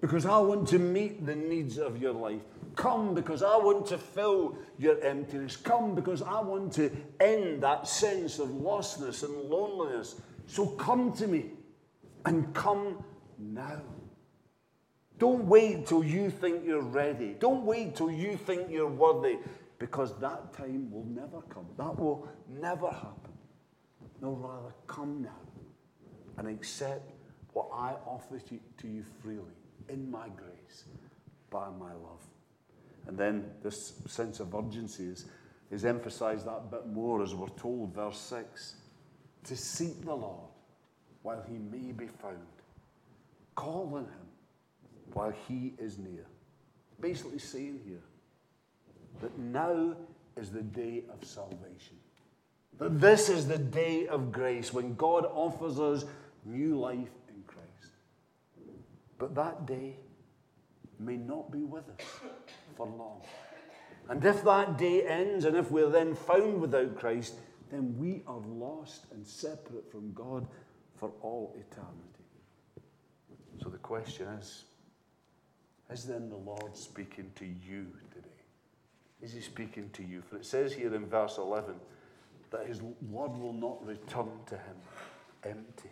because 0.00 0.26
I 0.26 0.38
want 0.38 0.68
to 0.68 0.78
meet 0.78 1.26
the 1.26 1.34
needs 1.34 1.78
of 1.78 2.00
your 2.00 2.12
life. 2.12 2.42
Come 2.76 3.14
because 3.14 3.42
I 3.42 3.56
want 3.56 3.86
to 3.86 3.98
fill 3.98 4.56
your 4.78 5.00
emptiness. 5.00 5.56
Come 5.56 5.96
because 5.96 6.22
I 6.22 6.40
want 6.40 6.72
to 6.74 6.90
end 7.18 7.62
that 7.64 7.88
sense 7.88 8.38
of 8.38 8.48
lostness 8.48 9.24
and 9.24 9.34
loneliness. 9.50 10.20
So 10.46 10.66
come 10.66 11.12
to 11.14 11.26
me 11.26 11.46
and 12.26 12.54
come 12.54 13.02
now. 13.38 13.82
Don't 15.18 15.46
wait 15.46 15.86
till 15.86 16.04
you 16.04 16.30
think 16.30 16.64
you're 16.64 16.82
ready. 16.82 17.34
Don't 17.40 17.64
wait 17.64 17.96
till 17.96 18.10
you 18.10 18.36
think 18.36 18.70
you're 18.70 18.86
worthy 18.86 19.38
because 19.80 20.16
that 20.20 20.52
time 20.52 20.90
will 20.92 21.06
never 21.06 21.40
come. 21.48 21.66
That 21.76 21.98
will 21.98 22.28
never 22.48 22.88
happen. 22.88 23.32
No, 24.20 24.32
rather, 24.32 24.74
come 24.86 25.22
now 25.22 25.47
and 26.38 26.48
accept 26.48 27.10
what 27.52 27.68
I 27.72 27.94
offer 28.06 28.38
to 28.38 28.86
you 28.86 29.04
freely 29.22 29.42
in 29.88 30.10
my 30.10 30.28
grace 30.28 30.84
by 31.50 31.68
my 31.78 31.92
love. 31.92 32.24
And 33.06 33.18
then 33.18 33.50
this 33.62 33.94
sense 34.06 34.40
of 34.40 34.54
urgency 34.54 35.04
is, 35.04 35.26
is 35.70 35.84
emphasized 35.84 36.46
that 36.46 36.70
bit 36.70 36.86
more 36.86 37.22
as 37.22 37.34
we're 37.34 37.48
told, 37.48 37.94
verse 37.94 38.18
6 38.18 38.74
to 39.44 39.56
seek 39.56 40.04
the 40.04 40.14
Lord 40.14 40.48
while 41.22 41.42
he 41.48 41.58
may 41.58 41.92
be 41.92 42.06
found, 42.06 42.36
call 43.54 43.90
on 43.94 44.04
him 44.04 44.28
while 45.12 45.32
he 45.48 45.74
is 45.78 45.98
near. 45.98 46.26
Basically, 47.00 47.38
saying 47.38 47.80
here 47.86 48.02
that 49.22 49.38
now 49.38 49.96
is 50.36 50.50
the 50.50 50.62
day 50.62 51.04
of 51.12 51.26
salvation. 51.26 51.96
That 52.78 53.00
this 53.00 53.28
is 53.28 53.48
the 53.48 53.58
day 53.58 54.06
of 54.06 54.30
grace 54.30 54.72
when 54.72 54.94
God 54.94 55.24
offers 55.24 55.80
us 55.80 56.04
new 56.44 56.78
life 56.78 57.10
in 57.28 57.42
Christ. 57.46 57.92
But 59.18 59.34
that 59.34 59.66
day 59.66 59.96
may 60.98 61.16
not 61.16 61.50
be 61.50 61.64
with 61.64 61.88
us 61.88 62.06
for 62.76 62.86
long. 62.86 63.22
And 64.08 64.24
if 64.24 64.42
that 64.44 64.78
day 64.78 65.02
ends 65.02 65.44
and 65.44 65.56
if 65.56 65.70
we're 65.70 65.90
then 65.90 66.14
found 66.14 66.60
without 66.60 66.98
Christ, 66.98 67.34
then 67.70 67.96
we 67.98 68.22
are 68.26 68.40
lost 68.46 69.06
and 69.12 69.26
separate 69.26 69.90
from 69.90 70.12
God 70.14 70.46
for 70.96 71.12
all 71.20 71.54
eternity. 71.54 72.18
So 73.62 73.68
the 73.68 73.78
question 73.78 74.28
is 74.28 74.64
Is 75.90 76.04
then 76.04 76.30
the 76.30 76.36
Lord 76.36 76.76
speaking 76.76 77.30
to 77.36 77.44
you 77.44 77.86
today? 78.14 78.28
Is 79.20 79.32
he 79.32 79.40
speaking 79.40 79.90
to 79.94 80.02
you? 80.02 80.22
For 80.22 80.36
it 80.36 80.46
says 80.46 80.72
here 80.72 80.94
in 80.94 81.06
verse 81.06 81.38
11 81.38 81.74
that 82.50 82.66
his 82.66 82.80
word 82.80 83.36
will 83.36 83.52
not 83.52 83.84
return 83.86 84.30
to 84.46 84.54
him 84.54 84.76
empty. 85.44 85.90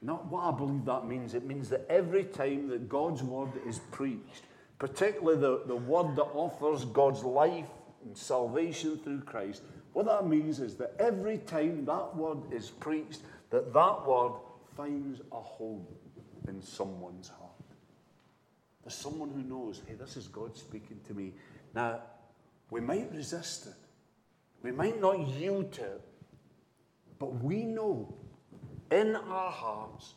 Not 0.00 0.26
what 0.26 0.44
I 0.44 0.56
believe 0.56 0.84
that 0.84 1.06
means. 1.06 1.34
It 1.34 1.44
means 1.44 1.68
that 1.70 1.86
every 1.88 2.24
time 2.24 2.68
that 2.68 2.88
God's 2.88 3.22
word 3.22 3.50
is 3.66 3.80
preached, 3.90 4.44
particularly 4.78 5.40
the, 5.40 5.62
the 5.66 5.76
word 5.76 6.14
that 6.16 6.22
offers 6.34 6.84
God's 6.84 7.24
life 7.24 7.66
and 8.04 8.16
salvation 8.16 8.98
through 8.98 9.22
Christ, 9.22 9.62
what 9.92 10.06
that 10.06 10.26
means 10.26 10.60
is 10.60 10.76
that 10.76 10.94
every 11.00 11.38
time 11.38 11.84
that 11.86 12.14
word 12.16 12.38
is 12.52 12.70
preached, 12.70 13.20
that 13.50 13.72
that 13.72 14.06
word 14.06 14.32
finds 14.76 15.20
a 15.32 15.40
home 15.40 15.84
in 16.46 16.62
someone's 16.62 17.28
heart. 17.28 17.50
There's 18.84 18.94
someone 18.94 19.30
who 19.30 19.42
knows, 19.42 19.82
hey, 19.86 19.94
this 19.94 20.16
is 20.16 20.28
God 20.28 20.56
speaking 20.56 21.00
to 21.08 21.14
me. 21.14 21.32
Now, 21.74 22.00
we 22.70 22.80
might 22.80 23.10
resist 23.12 23.66
it. 23.66 23.74
We 24.62 24.70
might 24.70 25.00
not 25.00 25.26
yield 25.28 25.72
to 25.72 25.84
it. 25.84 26.00
But 27.18 27.42
we 27.42 27.64
know 27.64 28.14
in 28.90 29.16
our 29.16 29.50
hearts 29.50 30.14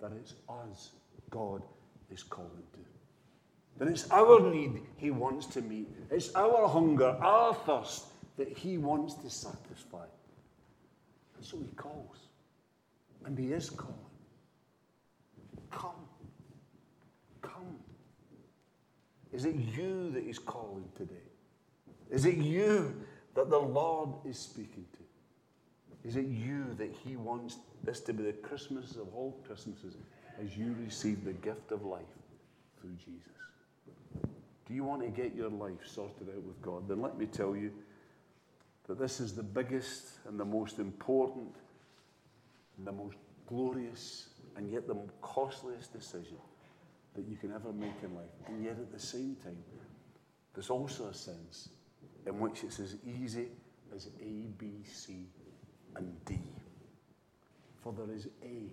that 0.00 0.12
it's 0.12 0.34
us 0.48 0.90
God 1.30 1.62
is 2.10 2.22
calling 2.22 2.50
to. 2.72 2.80
That 3.78 3.88
it's 3.88 4.10
our 4.10 4.50
need 4.50 4.82
He 4.96 5.10
wants 5.10 5.46
to 5.46 5.62
meet. 5.62 5.88
It's 6.10 6.34
our 6.34 6.68
hunger, 6.68 7.16
our 7.20 7.54
thirst 7.54 8.06
that 8.36 8.56
He 8.56 8.78
wants 8.78 9.14
to 9.14 9.30
satisfy. 9.30 10.06
And 11.36 11.44
so 11.44 11.58
He 11.58 11.74
calls. 11.76 12.28
And 13.24 13.38
He 13.38 13.52
is 13.52 13.70
calling. 13.70 13.94
Come. 15.70 16.06
Come. 17.42 17.78
Is 19.32 19.44
it 19.44 19.56
you 19.56 20.10
that 20.12 20.24
He's 20.24 20.38
calling 20.38 20.88
today? 20.96 21.14
Is 22.10 22.26
it 22.26 22.36
you 22.36 22.94
that 23.34 23.50
the 23.50 23.58
Lord 23.58 24.10
is 24.24 24.38
speaking? 24.38 24.86
Is 26.04 26.16
it 26.16 26.26
you 26.26 26.66
that 26.76 26.94
He 27.04 27.16
wants 27.16 27.56
this 27.82 28.00
to 28.00 28.12
be 28.12 28.22
the 28.22 28.32
Christmas 28.32 28.96
of 28.96 29.14
all 29.14 29.40
Christmases 29.46 29.94
as 30.42 30.56
you 30.56 30.74
receive 30.84 31.24
the 31.24 31.32
gift 31.32 31.72
of 31.72 31.84
life 31.84 32.02
through 32.80 32.94
Jesus? 32.94 33.32
Do 34.66 34.74
you 34.74 34.84
want 34.84 35.02
to 35.02 35.08
get 35.08 35.34
your 35.34 35.50
life 35.50 35.86
sorted 35.86 36.28
out 36.28 36.42
with 36.42 36.60
God? 36.62 36.88
Then 36.88 37.00
let 37.00 37.18
me 37.18 37.26
tell 37.26 37.56
you 37.56 37.72
that 38.86 38.98
this 38.98 39.20
is 39.20 39.34
the 39.34 39.42
biggest 39.42 40.18
and 40.28 40.38
the 40.38 40.44
most 40.44 40.78
important 40.78 41.54
and 42.76 42.86
the 42.86 42.92
most 42.92 43.16
glorious 43.46 44.28
and 44.56 44.70
yet 44.70 44.86
the 44.86 44.96
costliest 45.20 45.92
decision 45.92 46.36
that 47.14 47.26
you 47.26 47.36
can 47.36 47.52
ever 47.52 47.72
make 47.72 47.94
in 48.02 48.14
life. 48.14 48.24
And 48.46 48.62
yet 48.62 48.72
at 48.72 48.92
the 48.92 48.98
same 48.98 49.36
time, 49.42 49.56
there's 50.54 50.70
also 50.70 51.08
a 51.08 51.14
sense 51.14 51.70
in 52.26 52.38
which 52.40 52.64
it's 52.64 52.80
as 52.80 52.96
easy 53.04 53.48
as 53.94 54.08
A, 54.20 54.48
B, 54.58 54.82
C, 54.84 55.26
and 55.96 56.24
D. 56.24 56.38
For 57.82 57.92
there 57.92 58.14
is 58.14 58.28
A. 58.42 58.70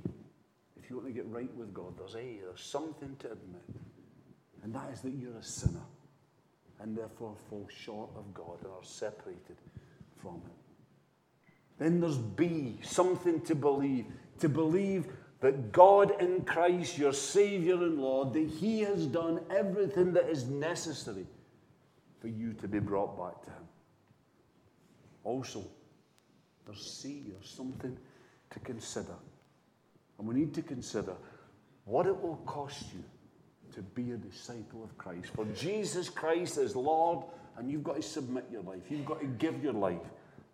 If 0.82 0.90
you 0.90 0.96
want 0.98 1.08
to 1.08 1.14
get 1.14 1.28
right 1.28 1.54
with 1.56 1.74
God, 1.74 1.98
there's 1.98 2.16
A. 2.16 2.40
There's 2.44 2.62
something 2.62 3.16
to 3.20 3.32
admit. 3.32 3.62
And 4.64 4.74
that 4.74 4.90
is 4.94 5.02
that 5.02 5.12
you're 5.12 5.38
a 5.38 5.44
sinner 5.44 5.86
and 6.80 6.98
therefore 6.98 7.36
fall 7.50 7.68
short 7.70 8.10
of 8.16 8.34
God 8.34 8.58
and 8.64 8.72
are 8.72 8.84
separated 8.84 9.58
from 10.22 10.36
Him. 10.36 10.52
Then 11.78 12.00
there's 12.00 12.18
B, 12.18 12.78
something 12.82 13.42
to 13.42 13.56
believe. 13.56 14.06
To 14.40 14.50
believe 14.50 15.08
that 15.42 15.72
God 15.72 16.20
in 16.22 16.42
Christ, 16.42 16.98
your 16.98 17.14
Savior 17.14 17.76
and 17.76 18.00
Lord, 18.00 18.34
that 18.34 18.48
He 18.48 18.82
has 18.82 19.06
done 19.06 19.42
everything 19.50 20.14
that 20.14 20.30
is 20.30 20.46
necessary 20.46 21.26
for 22.20 22.28
you 22.28 22.54
to 22.54 22.68
be 22.68 22.80
brought 22.80 23.18
back 23.18 23.44
to 23.44 23.50
Him. 23.50 23.68
Also, 25.24 25.66
there's 26.66 26.86
C, 26.86 27.32
or 27.34 27.44
something 27.44 27.98
to 28.52 28.60
consider. 28.60 29.16
And 30.18 30.28
we 30.28 30.36
need 30.36 30.54
to 30.54 30.62
consider 30.62 31.14
what 31.86 32.06
it 32.06 32.22
will 32.22 32.38
cost 32.46 32.86
you 32.94 33.04
to 33.74 33.82
be 33.82 34.12
a 34.12 34.18
disciple 34.18 34.84
of 34.84 34.98
Christ. 34.98 35.28
For 35.34 35.46
Jesus 35.56 36.10
Christ 36.10 36.58
is 36.58 36.76
Lord, 36.76 37.26
and 37.58 37.72
you've 37.72 37.84
got 37.84 37.96
to 37.96 38.02
submit 38.02 38.46
your 38.52 38.62
life. 38.64 38.82
You've 38.90 39.06
got 39.06 39.22
to 39.22 39.28
give 39.28 39.64
your 39.64 39.74
life 39.74 40.02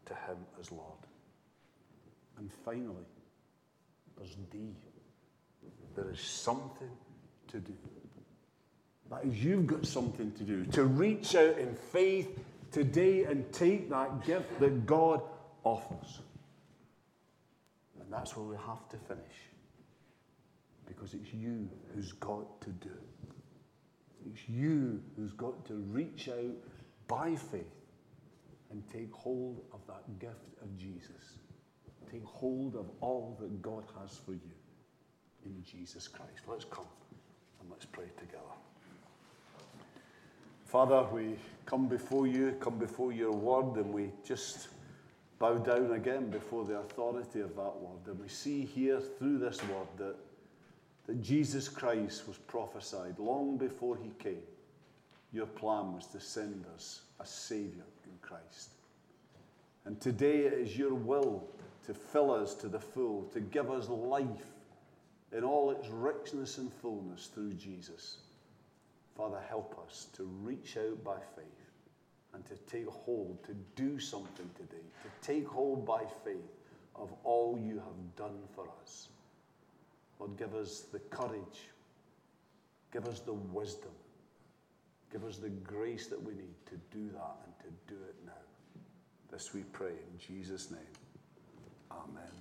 to 0.05 0.13
Him 0.13 0.37
as 0.59 0.71
Lord. 0.71 0.99
And 2.37 2.51
finally, 2.63 3.05
there's 4.17 4.35
D. 4.51 4.75
There 5.95 6.11
is 6.11 6.19
something 6.19 6.91
to 7.47 7.59
do. 7.59 7.73
That 9.09 9.25
is, 9.25 9.43
you've 9.43 9.67
got 9.67 9.85
something 9.85 10.31
to 10.33 10.43
do. 10.43 10.65
To 10.65 10.83
reach 10.83 11.35
out 11.35 11.57
in 11.57 11.73
faith 11.75 12.39
today 12.71 13.23
and 13.23 13.51
take 13.51 13.89
that 13.89 14.25
gift 14.25 14.59
that 14.59 14.85
God 14.85 15.21
offers. 15.67 16.19
And 17.99 18.11
that's 18.11 18.35
where 18.35 18.45
we 18.45 18.55
have 18.55 18.87
to 18.89 18.97
finish. 18.97 19.37
Because 20.87 21.13
it's 21.13 21.33
you 21.33 21.69
who's 21.93 22.13
got 22.13 22.61
to 22.61 22.69
do 22.69 22.89
it. 22.89 24.31
It's 24.31 24.47
you 24.47 25.01
who's 25.15 25.33
got 25.33 25.65
to 25.65 25.73
reach 25.73 26.29
out 26.29 26.55
by 27.07 27.35
faith 27.35 27.63
and 28.71 28.83
take 28.91 29.11
hold 29.13 29.61
of 29.73 29.79
that 29.87 30.19
gift 30.19 30.61
of 30.61 30.77
Jesus. 30.77 31.37
Take 32.11 32.25
hold 32.25 32.75
of 32.75 32.89
all 33.01 33.37
that 33.41 33.61
God 33.61 33.83
has 33.99 34.17
for 34.25 34.31
you 34.31 34.55
in 35.45 35.63
Jesus 35.63 36.07
Christ. 36.07 36.43
Let's 36.47 36.65
come 36.65 36.85
and 37.61 37.69
let's 37.69 37.85
pray 37.85 38.09
together. 38.17 38.43
Father, 40.65 41.05
we 41.13 41.37
come 41.65 41.87
before 41.87 42.27
you, 42.27 42.55
come 42.59 42.77
before 42.77 43.13
your 43.13 43.31
word, 43.31 43.77
and 43.77 43.93
we 43.93 44.11
just 44.25 44.67
bow 45.39 45.57
down 45.57 45.91
again 45.91 46.29
before 46.29 46.65
the 46.65 46.79
authority 46.79 47.41
of 47.41 47.55
that 47.55 47.75
word. 47.79 48.07
And 48.07 48.19
we 48.19 48.27
see 48.27 48.65
here 48.65 48.99
through 48.99 49.37
this 49.39 49.61
word 49.63 49.87
that, 49.97 50.15
that 51.05 51.21
Jesus 51.21 51.69
Christ 51.69 52.27
was 52.27 52.37
prophesied 52.37 53.19
long 53.19 53.57
before 53.57 53.97
he 53.97 54.11
came. 54.17 54.41
Your 55.31 55.45
plan 55.45 55.93
was 55.93 56.07
to 56.07 56.19
send 56.19 56.65
us 56.73 57.01
a 57.19 57.25
Savior 57.25 57.83
in 58.05 58.17
Christ. 58.21 58.71
And 59.85 59.99
today 60.01 60.39
it 60.41 60.53
is 60.53 60.77
your 60.77 60.93
will 60.93 61.47
to 61.85 61.93
fill 61.93 62.31
us 62.31 62.53
to 62.55 62.67
the 62.67 62.79
full, 62.79 63.23
to 63.33 63.39
give 63.39 63.71
us 63.71 63.87
life 63.87 64.51
in 65.31 65.43
all 65.43 65.71
its 65.71 65.87
richness 65.89 66.57
and 66.57 66.71
fullness 66.71 67.27
through 67.27 67.53
Jesus. 67.53 68.17
Father, 69.15 69.39
help 69.49 69.79
us 69.87 70.07
to 70.15 70.23
reach 70.23 70.77
out 70.77 71.03
by 71.03 71.17
faith 71.35 71.66
and 72.37 72.45
to 72.45 72.55
take 72.71 72.87
hold, 72.87 73.43
to 73.43 73.55
do 73.75 73.99
something 73.99 74.47
today, 74.55 74.83
to 75.01 75.27
take 75.27 75.47
hold 75.47 75.85
by 75.85 76.03
faith 76.23 76.53
of 76.95 77.11
all 77.23 77.59
you 77.59 77.77
have 77.77 78.15
done 78.15 78.37
for 78.53 78.67
us. 78.81 79.09
Lord, 80.19 80.37
give 80.37 80.53
us 80.53 80.85
the 80.91 80.99
courage, 80.99 81.69
give 82.93 83.07
us 83.07 83.21
the 83.21 83.33
wisdom, 83.33 83.91
give 85.11 85.23
us 85.23 85.37
the 85.37 85.49
grace 85.49 86.07
that 86.07 86.21
we 86.21 86.33
need 86.33 86.55
to 86.67 86.75
do 86.95 87.09
that 87.09 87.37
and 87.43 87.53
to 87.59 87.93
do 87.93 87.99
it 88.07 88.15
now. 88.25 88.31
This 89.31 89.53
we 89.53 89.63
pray 89.63 89.93
in 89.93 90.19
Jesus' 90.19 90.69
name. 90.69 90.79
Amen. 91.91 92.36